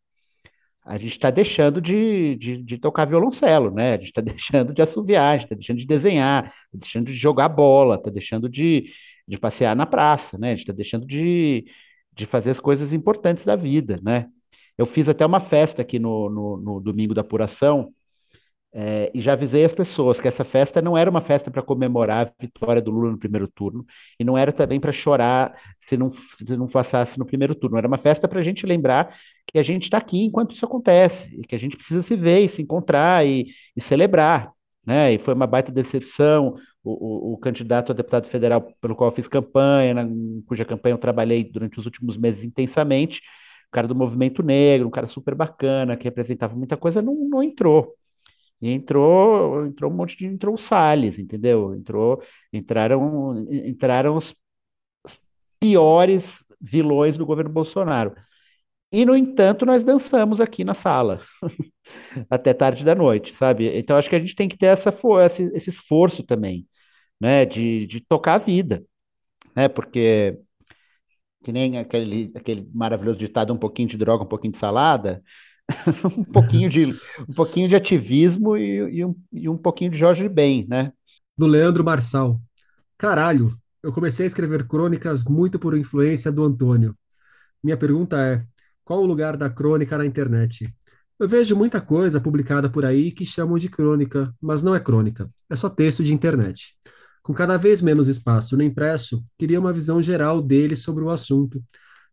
[0.85, 3.93] a gente está deixando de, de, de, tocar violoncelo, né?
[3.95, 7.13] A gente está deixando de assoviar, a gente está deixando de desenhar, está deixando de
[7.13, 8.89] jogar bola, está deixando de,
[9.27, 10.49] de passear na praça, né?
[10.49, 11.65] A gente está deixando de,
[12.17, 14.27] de fazer as coisas importantes da vida, né?
[14.77, 17.93] Eu fiz até uma festa aqui no, no, no domingo da apuração,
[18.73, 22.27] é, e já avisei as pessoas que essa festa não era uma festa para comemorar
[22.27, 23.85] a vitória do Lula no primeiro turno,
[24.19, 25.55] e não era também para chorar
[25.87, 27.77] se não, se não passasse no primeiro turno.
[27.77, 29.15] Era uma festa para a gente lembrar
[29.47, 32.41] que a gente está aqui enquanto isso acontece, e que a gente precisa se ver
[32.41, 34.51] e se encontrar e, e celebrar.
[34.85, 35.13] Né?
[35.13, 36.55] E foi uma baita decepção.
[36.89, 40.07] O, o, candidato a deputado federal pelo qual eu fiz campanha, na,
[40.45, 43.19] cuja campanha eu trabalhei durante os últimos meses intensamente,
[43.67, 47.43] o cara do movimento negro, um cara super bacana, que representava muita coisa, não, não
[47.43, 47.93] entrou.
[48.61, 51.75] E entrou, entrou um monte de entrou o Salles, entendeu?
[51.75, 52.23] Entrou,
[52.53, 54.33] entraram, entraram os
[55.59, 58.15] piores vilões do governo Bolsonaro.
[58.91, 61.21] E, no entanto, nós dançamos aqui na sala,
[62.29, 63.67] até tarde da noite, sabe?
[63.77, 64.95] Então, acho que a gente tem que ter essa,
[65.53, 66.65] esse esforço também,
[67.19, 68.83] né, de, de tocar a vida,
[69.55, 69.67] né?
[69.67, 70.39] Porque
[71.43, 75.23] que nem aquele, aquele maravilhoso ditado, um pouquinho de droga, um pouquinho de salada,
[76.17, 76.85] um pouquinho de
[77.27, 80.91] um pouquinho de ativismo e, e, um, e um pouquinho de Jorge Ben, né?
[81.37, 82.41] Do Leandro Marçal.
[82.97, 86.97] Caralho, eu comecei a escrever crônicas muito por influência do Antônio.
[87.63, 88.43] Minha pergunta é:
[88.83, 90.73] qual o lugar da crônica na internet?
[91.19, 95.29] Eu vejo muita coisa publicada por aí que chamam de crônica, mas não é crônica,
[95.49, 96.75] é só texto de internet.
[97.27, 101.61] Com cada vez menos espaço no impresso, queria uma visão geral dele sobre o assunto.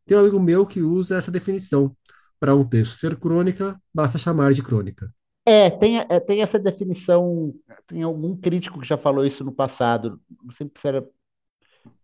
[0.05, 1.95] Tem um amigo meu que usa essa definição.
[2.41, 5.09] Para um texto ser crônica, basta chamar de crônica.
[5.47, 7.55] É, tem, é, tem essa definição.
[7.87, 10.19] Tem algum crítico que já falou isso no passado.
[10.43, 11.07] Não sei se era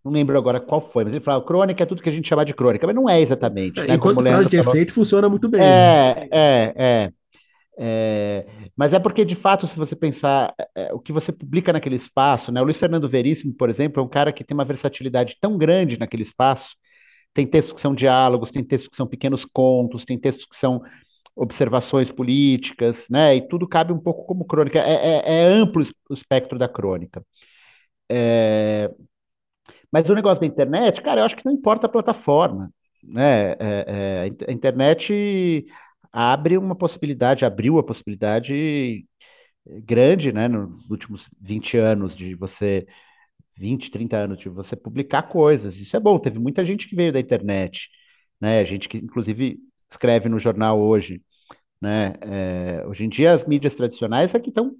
[0.05, 2.45] não lembro agora qual foi, mas ele falava, crônica é tudo que a gente chama
[2.45, 3.81] de crônica, mas não é exatamente.
[3.81, 3.95] É, né?
[3.95, 4.73] Enquanto frase de falou...
[4.73, 5.61] efeito, funciona muito bem.
[5.61, 6.29] É, né?
[6.31, 7.13] é, é.
[7.83, 8.45] É,
[8.77, 11.97] mas é porque, de fato, se você pensar é, é, o que você publica naquele
[11.97, 12.61] espaço, né?
[12.61, 15.99] O Luiz Fernando Veríssimo, por exemplo, é um cara que tem uma versatilidade tão grande
[15.99, 16.77] naquele espaço.
[17.33, 20.83] Tem textos que são diálogos, tem textos que são pequenos contos, tem textos que são
[21.35, 23.37] observações políticas, né?
[23.37, 24.79] E tudo cabe um pouco como crônica.
[24.79, 27.25] É, é, é amplo o espectro da crônica.
[28.11, 28.91] É,
[29.93, 32.71] mas o negócio da internet, cara, eu acho que não importa a plataforma,
[33.03, 33.53] né?
[34.49, 35.67] A internet
[36.13, 39.07] abre uma possibilidade, abriu a possibilidade
[39.67, 42.87] grande, né, nos últimos 20 anos de você
[43.57, 45.77] 20, 30 anos de você publicar coisas.
[45.77, 47.91] Isso é bom, teve muita gente que veio da internet,
[48.41, 48.65] né?
[48.65, 49.59] Gente que inclusive
[49.91, 51.23] escreve no jornal hoje,
[51.81, 52.15] né?
[52.23, 54.77] É, hoje em dia as mídias tradicionais é que estão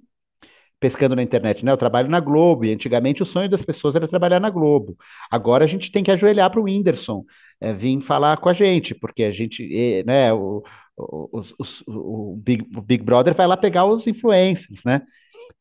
[0.79, 1.71] pescando na internet, né?
[1.71, 4.97] Eu trabalho na Globo, e antigamente o sonho das pessoas era trabalhar na Globo.
[5.29, 7.23] Agora a gente tem que ajoelhar para o Whindersson
[7.59, 10.63] é, vir falar com a gente, porque a gente, né, o,
[10.97, 11.41] o,
[11.87, 15.01] o, o, Big, o Big Brother vai lá pegar os influencers, né?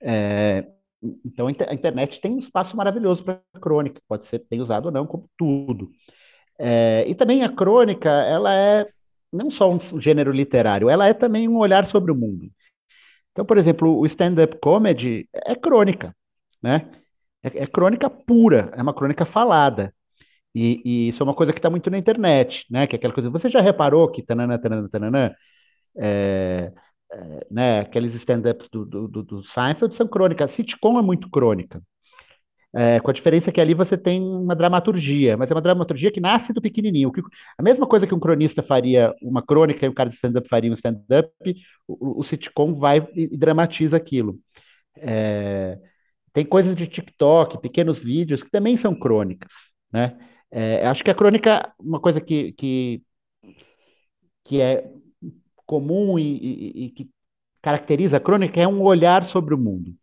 [0.02, 0.66] É,
[1.24, 5.06] então a internet tem um espaço maravilhoso para crônica, pode ser bem usado ou não,
[5.06, 5.90] como tudo.
[6.58, 8.86] É, e também a crônica, ela é
[9.32, 12.50] não só um gênero literário, ela é também um olhar sobre o mundo.
[13.32, 16.14] Então, por exemplo, o stand-up comedy é crônica,
[16.62, 16.90] né?
[17.42, 19.94] É, é, crônica pura, é uma crônica falada.
[20.54, 22.86] E, e isso é uma coisa que está muito na internet, né?
[22.86, 23.30] Que é aquela coisa.
[23.30, 25.36] Você já reparou que tanana, tanana, tanana,
[25.96, 26.72] é,
[27.12, 27.80] é, né?
[27.80, 30.52] Aqueles stand-ups do, do, do, do Seinfeld são crônicas.
[30.52, 31.82] Sitcom é muito crônica.
[32.72, 36.20] É, com a diferença que ali você tem uma dramaturgia, mas é uma dramaturgia que
[36.20, 37.10] nasce do pequenininho.
[37.10, 37.20] Que,
[37.58, 40.70] a mesma coisa que um cronista faria uma crônica e um cara de stand-up faria
[40.70, 41.30] um stand-up,
[41.88, 44.38] o, o, sitcom vai e dramatiza aquilo.
[44.96, 45.78] É,
[46.32, 49.52] tem coisas de TikTok, pequenos vídeos que também são crônicas,
[49.92, 50.16] né?
[50.50, 53.02] É, acho que a crônica, uma coisa que, que,
[54.44, 54.90] que é
[55.66, 57.10] comum e, e, e que
[57.62, 59.94] caracteriza a crônica é um olhar sobre o mundo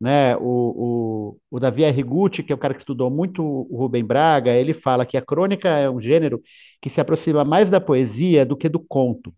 [0.00, 0.36] né?
[0.36, 4.52] O, o, o Davi Arrigucci, que é o cara que estudou muito o Rubem Braga,
[4.52, 6.40] ele fala que a crônica é um gênero
[6.80, 9.34] que se aproxima mais da poesia do que do conto.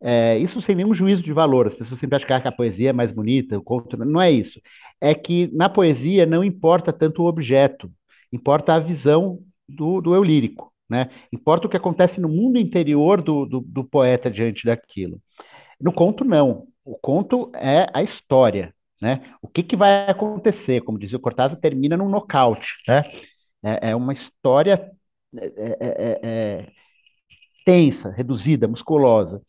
[0.00, 1.66] É, isso sem nenhum juízo de valor.
[1.66, 4.60] As pessoas sempre acham que a poesia é mais bonita, o conto não é isso.
[5.00, 7.90] É que na poesia não importa tanto o objeto,
[8.32, 11.10] importa a visão do, do eu lírico, né?
[11.32, 15.20] Importa o que acontece no mundo interior do, do, do poeta diante daquilo.
[15.80, 16.66] No conto, não.
[16.84, 19.22] O conto é a história, né?
[19.40, 20.80] O que, que vai acontecer?
[20.82, 22.76] Como dizia o Cortázar, termina num nocaute.
[22.88, 23.02] Né?
[23.62, 24.90] É, é uma história
[25.36, 26.72] é é, é, é,
[27.64, 29.40] tensa, reduzida, musculosa.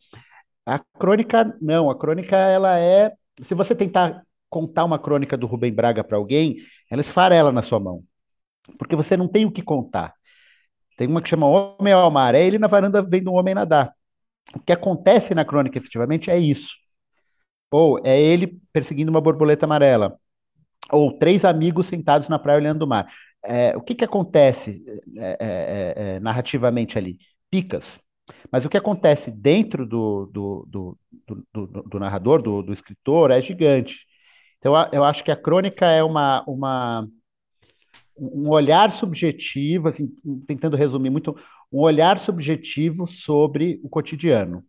[0.66, 1.90] A crônica, não.
[1.90, 3.12] A crônica, ela é...
[3.42, 6.56] Se você tentar contar uma crônica do Rubem Braga para alguém,
[6.90, 8.04] ela esfarela na sua mão.
[8.78, 10.14] Porque você não tem o que contar.
[10.96, 12.34] Tem uma que chama Homem ao Mar.
[12.34, 13.92] É ele na varanda vendo um homem nadar.
[14.54, 16.74] O que acontece na crônica, efetivamente, é isso.
[17.70, 20.18] Ou é ele perseguindo uma borboleta amarela.
[20.90, 23.12] Ou três amigos sentados na praia olhando o mar.
[23.44, 24.82] É, o que, que acontece
[25.16, 27.18] é, é, é, é narrativamente ali?
[27.50, 28.00] Picas.
[28.50, 30.98] Mas o que acontece dentro do, do, do,
[31.52, 34.06] do, do narrador, do, do, escritor, é gigante.
[34.58, 37.06] Então, eu acho que a crônica é uma, uma,
[38.16, 40.08] um olhar subjetivo, assim,
[40.46, 41.36] tentando resumir muito,
[41.72, 44.64] um olhar subjetivo sobre o cotidiano.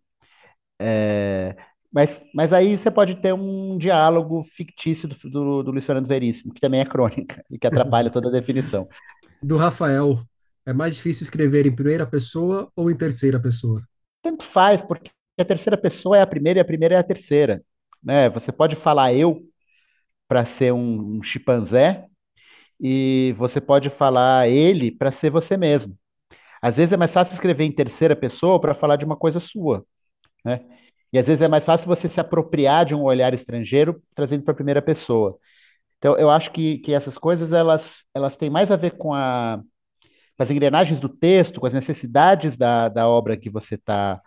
[0.80, 1.56] É,
[1.92, 6.54] mas, mas aí você pode ter um diálogo fictício do, do, do Luiz Fernando Veríssimo,
[6.54, 8.88] que também é crônica e que atrapalha toda a definição.
[9.42, 10.24] Do Rafael,
[10.66, 13.84] é mais difícil escrever em primeira pessoa ou em terceira pessoa?
[14.24, 17.62] Tanto faz, porque a terceira pessoa é a primeira e a primeira é a terceira.
[18.04, 18.30] Né?
[18.30, 19.44] Você pode falar eu
[20.28, 22.08] para ser um, um chimpanzé
[22.80, 25.98] e você pode falar ele para ser você mesmo.
[26.62, 29.86] Às vezes é mais fácil escrever em terceira pessoa para falar de uma coisa sua.
[30.44, 30.62] Né?
[31.14, 34.52] E às vezes é mais fácil você se apropriar de um olhar estrangeiro trazendo para
[34.52, 35.38] a primeira pessoa.
[35.98, 39.62] Então, eu acho que, que essas coisas elas, elas têm mais a ver com, a,
[40.38, 44.22] com as engrenagens do texto, com as necessidades da, da obra que você está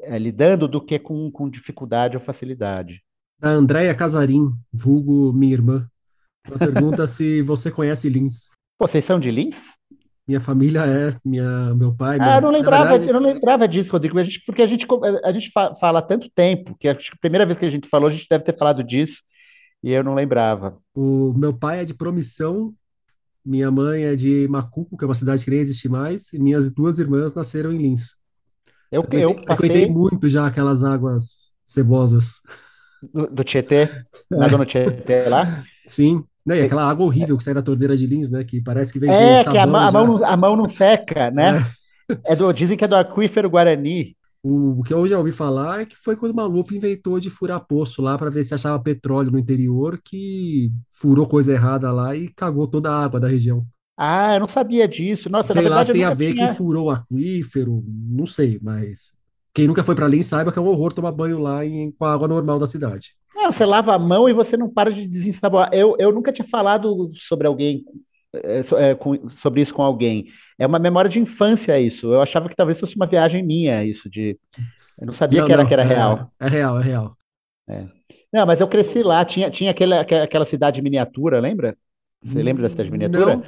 [0.00, 3.02] é, lidando, do que com, com dificuldade ou facilidade.
[3.38, 5.88] Da Andréia Casarim, vulgo minha irmã.
[6.48, 8.48] Ela pergunta se você conhece Lins.
[8.78, 9.56] Pô, vocês são de Lins?
[10.26, 12.18] Minha família é, minha, meu pai.
[12.18, 12.34] Minha...
[12.34, 13.10] Ah, eu não lembrava, verdade...
[13.10, 14.86] eu não lembrava disso, Rodrigo, a gente, porque a gente,
[15.24, 17.88] a gente fala há tanto tempo, que acho que a primeira vez que a gente
[17.88, 19.22] falou, a gente deve ter falado disso,
[19.82, 20.76] e eu não lembrava.
[20.94, 22.74] O meu pai é de Promissão,
[23.42, 26.70] minha mãe é de Macuco, que é uma cidade que nem existe mais, e minhas
[26.70, 28.18] duas irmãs nasceram em Lins.
[28.92, 29.88] Eu, eu, eu passei...
[29.88, 32.42] muito já aquelas águas cebosas.
[33.02, 33.88] Do, do Tietê?
[34.30, 35.64] Nadou no Tietê lá?
[35.86, 36.22] Sim.
[36.48, 38.42] Não, e aquela água horrível que sai da torneira de Lins, né?
[38.42, 41.58] Que parece que vem É, que a, mão, a, mão, a mão não seca, né?
[42.24, 42.32] É.
[42.32, 44.16] é do, dizem que é do aquífero Guarani.
[44.42, 47.28] O, o, que eu já ouvi falar é que foi quando o maluco inventou de
[47.28, 52.16] furar poço lá para ver se achava petróleo no interior, que furou coisa errada lá
[52.16, 53.66] e cagou toda a água da região.
[53.94, 55.28] Ah, eu não sabia disso.
[55.28, 56.48] Nossa, sei lá se tem a ver tinha...
[56.48, 59.12] que furou o aquífero, não sei, mas
[59.58, 62.04] quem nunca foi para Lins saiba que é um horror tomar banho lá em, com
[62.04, 63.16] a água normal da cidade.
[63.34, 65.68] Não, você lava a mão e você não para de desensaboar.
[65.72, 67.82] Eu, eu nunca tinha falado sobre alguém,
[68.32, 70.26] é, é, com, sobre isso com alguém.
[70.56, 72.06] É uma memória de infância isso.
[72.06, 74.38] Eu achava que talvez fosse uma viagem minha isso de.
[74.96, 76.32] Eu não sabia não, que era não, que era é, real.
[76.38, 77.16] É real, é real.
[77.68, 77.84] É.
[78.32, 79.24] Não, mas eu cresci lá.
[79.24, 81.76] Tinha, tinha aquela, aquela cidade miniatura, lembra?
[82.22, 83.36] Você lembra da cidade miniatura?
[83.36, 83.44] Não,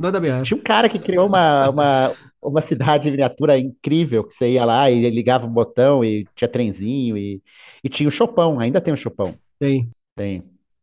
[0.00, 0.42] nada bem.
[0.42, 4.90] Tinha um cara que criou uma, uma, uma cidade miniatura incrível, que você ia lá
[4.90, 7.42] e ligava um botão e tinha trenzinho e,
[7.84, 9.34] e tinha o Chopão, ainda tem o Chopão.
[9.58, 9.90] Tem.
[10.16, 10.42] Tem.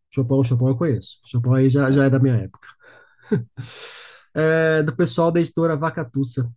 [0.09, 1.19] Chopin, Chopin eu conheço.
[1.25, 2.67] Chopin aí já, já é da minha época.
[4.39, 6.47] É, do pessoal da editora Vacatussa.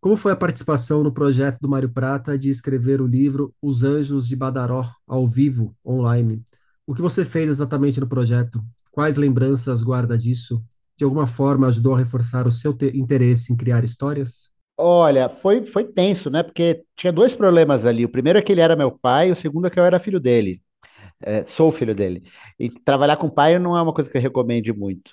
[0.00, 4.28] Como foi a participação no projeto do Mário Prata de escrever o livro Os Anjos
[4.28, 6.44] de Badaró ao vivo, online?
[6.86, 8.62] O que você fez exatamente no projeto?
[8.92, 10.62] Quais lembranças guarda disso?
[10.96, 14.50] De alguma forma ajudou a reforçar o seu interesse em criar histórias?
[14.78, 16.42] Olha, foi, foi tenso, né?
[16.42, 18.04] Porque tinha dois problemas ali.
[18.04, 20.20] O primeiro é que ele era meu pai, o segundo é que eu era filho
[20.20, 20.62] dele.
[21.20, 22.22] É, sou filho dele.
[22.58, 25.12] E trabalhar com pai não é uma coisa que eu recomende muito.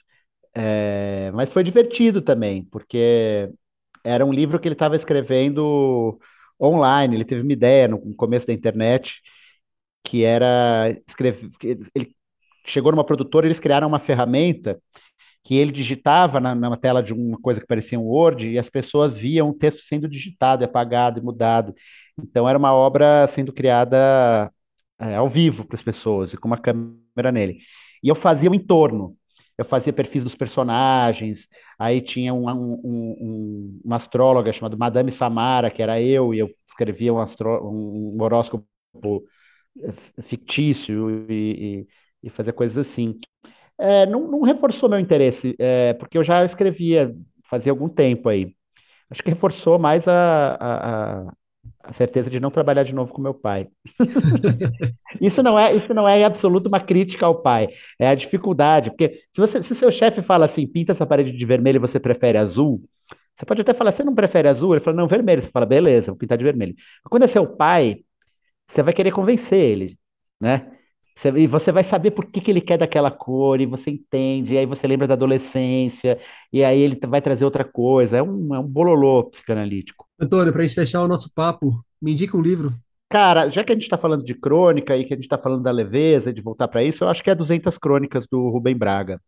[0.56, 3.50] É, mas foi divertido também, porque
[4.04, 6.20] era um livro que ele estava escrevendo
[6.62, 7.16] online.
[7.18, 9.22] Ele teve uma ideia no começo da internet
[10.04, 11.50] que era escrever.
[11.96, 12.16] Ele
[12.66, 14.82] chegou numa produtora, eles criaram uma ferramenta
[15.44, 18.70] que ele digitava na, na, tela de uma coisa que parecia um Word e as
[18.70, 21.76] pessoas viam o texto sendo digitado, apagado e mudado.
[22.18, 24.52] Então era uma obra sendo criada
[25.00, 27.60] é, ao vivo para as pessoas e com uma câmera nele.
[28.02, 29.18] E eu fazia o entorno.
[29.58, 35.70] Eu fazia perfis dos personagens, aí tinha um, um, um, uma astróloga chamada Madame Samara,
[35.70, 38.66] que era eu, e eu escrevia um, astro, um horóscopo
[40.24, 41.86] fictício e,
[42.24, 43.20] e, e fazia coisas assim
[43.80, 47.16] é, não, não, reforçou meu interesse, é, porque eu já escrevia
[47.50, 48.56] fazia algum tempo aí.
[49.10, 51.34] Acho que reforçou mais a, a,
[51.84, 53.68] a certeza de não trabalhar de novo com meu pai.
[55.22, 57.68] isso não é isso não é em absoluto uma crítica ao pai,
[58.00, 61.46] é a dificuldade, porque se você se seu chefe fala assim, pinta essa parede de
[61.46, 62.82] vermelho e você prefere azul,
[63.36, 64.74] você pode até falar, você não prefere azul?
[64.74, 65.42] Ele fala, não, vermelho.
[65.42, 66.76] Você fala, beleza, vou pintar de vermelho.
[67.10, 68.04] Quando é seu pai,
[68.68, 69.98] você vai querer convencer ele,
[70.40, 70.72] né?
[71.38, 74.58] E você vai saber por que, que ele quer daquela cor, e você entende, e
[74.58, 76.20] aí você lembra da adolescência,
[76.52, 78.18] e aí ele vai trazer outra coisa.
[78.18, 80.06] É um, é um bololô psicanalítico.
[80.20, 82.74] Antônio, para a gente fechar o nosso papo, me indica um livro.
[83.10, 85.62] Cara, já que a gente está falando de crônica e que a gente está falando
[85.64, 89.22] da leveza, de voltar para isso, eu acho que é 200 Crônicas do Rubem Braga,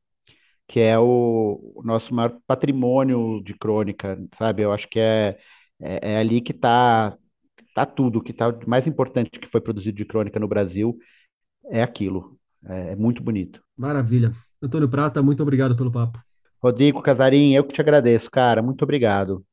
[0.68, 4.64] que é o, o nosso maior patrimônio de crônica, sabe?
[4.64, 5.38] Eu acho que é,
[5.80, 7.16] é, é ali que está
[7.76, 10.98] tá tudo, que está mais importante que foi produzido de crônica no Brasil
[11.70, 12.36] é aquilo.
[12.66, 13.62] É, é muito bonito.
[13.78, 14.32] Maravilha.
[14.62, 16.20] Antônio Prata, muito obrigado pelo papo.
[16.62, 18.62] Rodrigo Casarim, eu que te agradeço, cara.
[18.62, 19.44] Muito obrigado.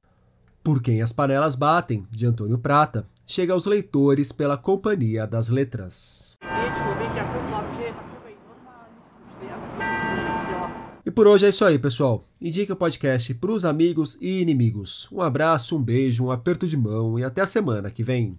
[0.62, 6.38] Por quem as panelas batem, de Antônio Prata, chega aos leitores pela Companhia das Letras.
[11.04, 12.28] E por hoje é isso aí, pessoal.
[12.40, 15.08] Indique o podcast para os amigos e inimigos.
[15.10, 18.38] Um abraço, um beijo, um aperto de mão e até a semana que vem.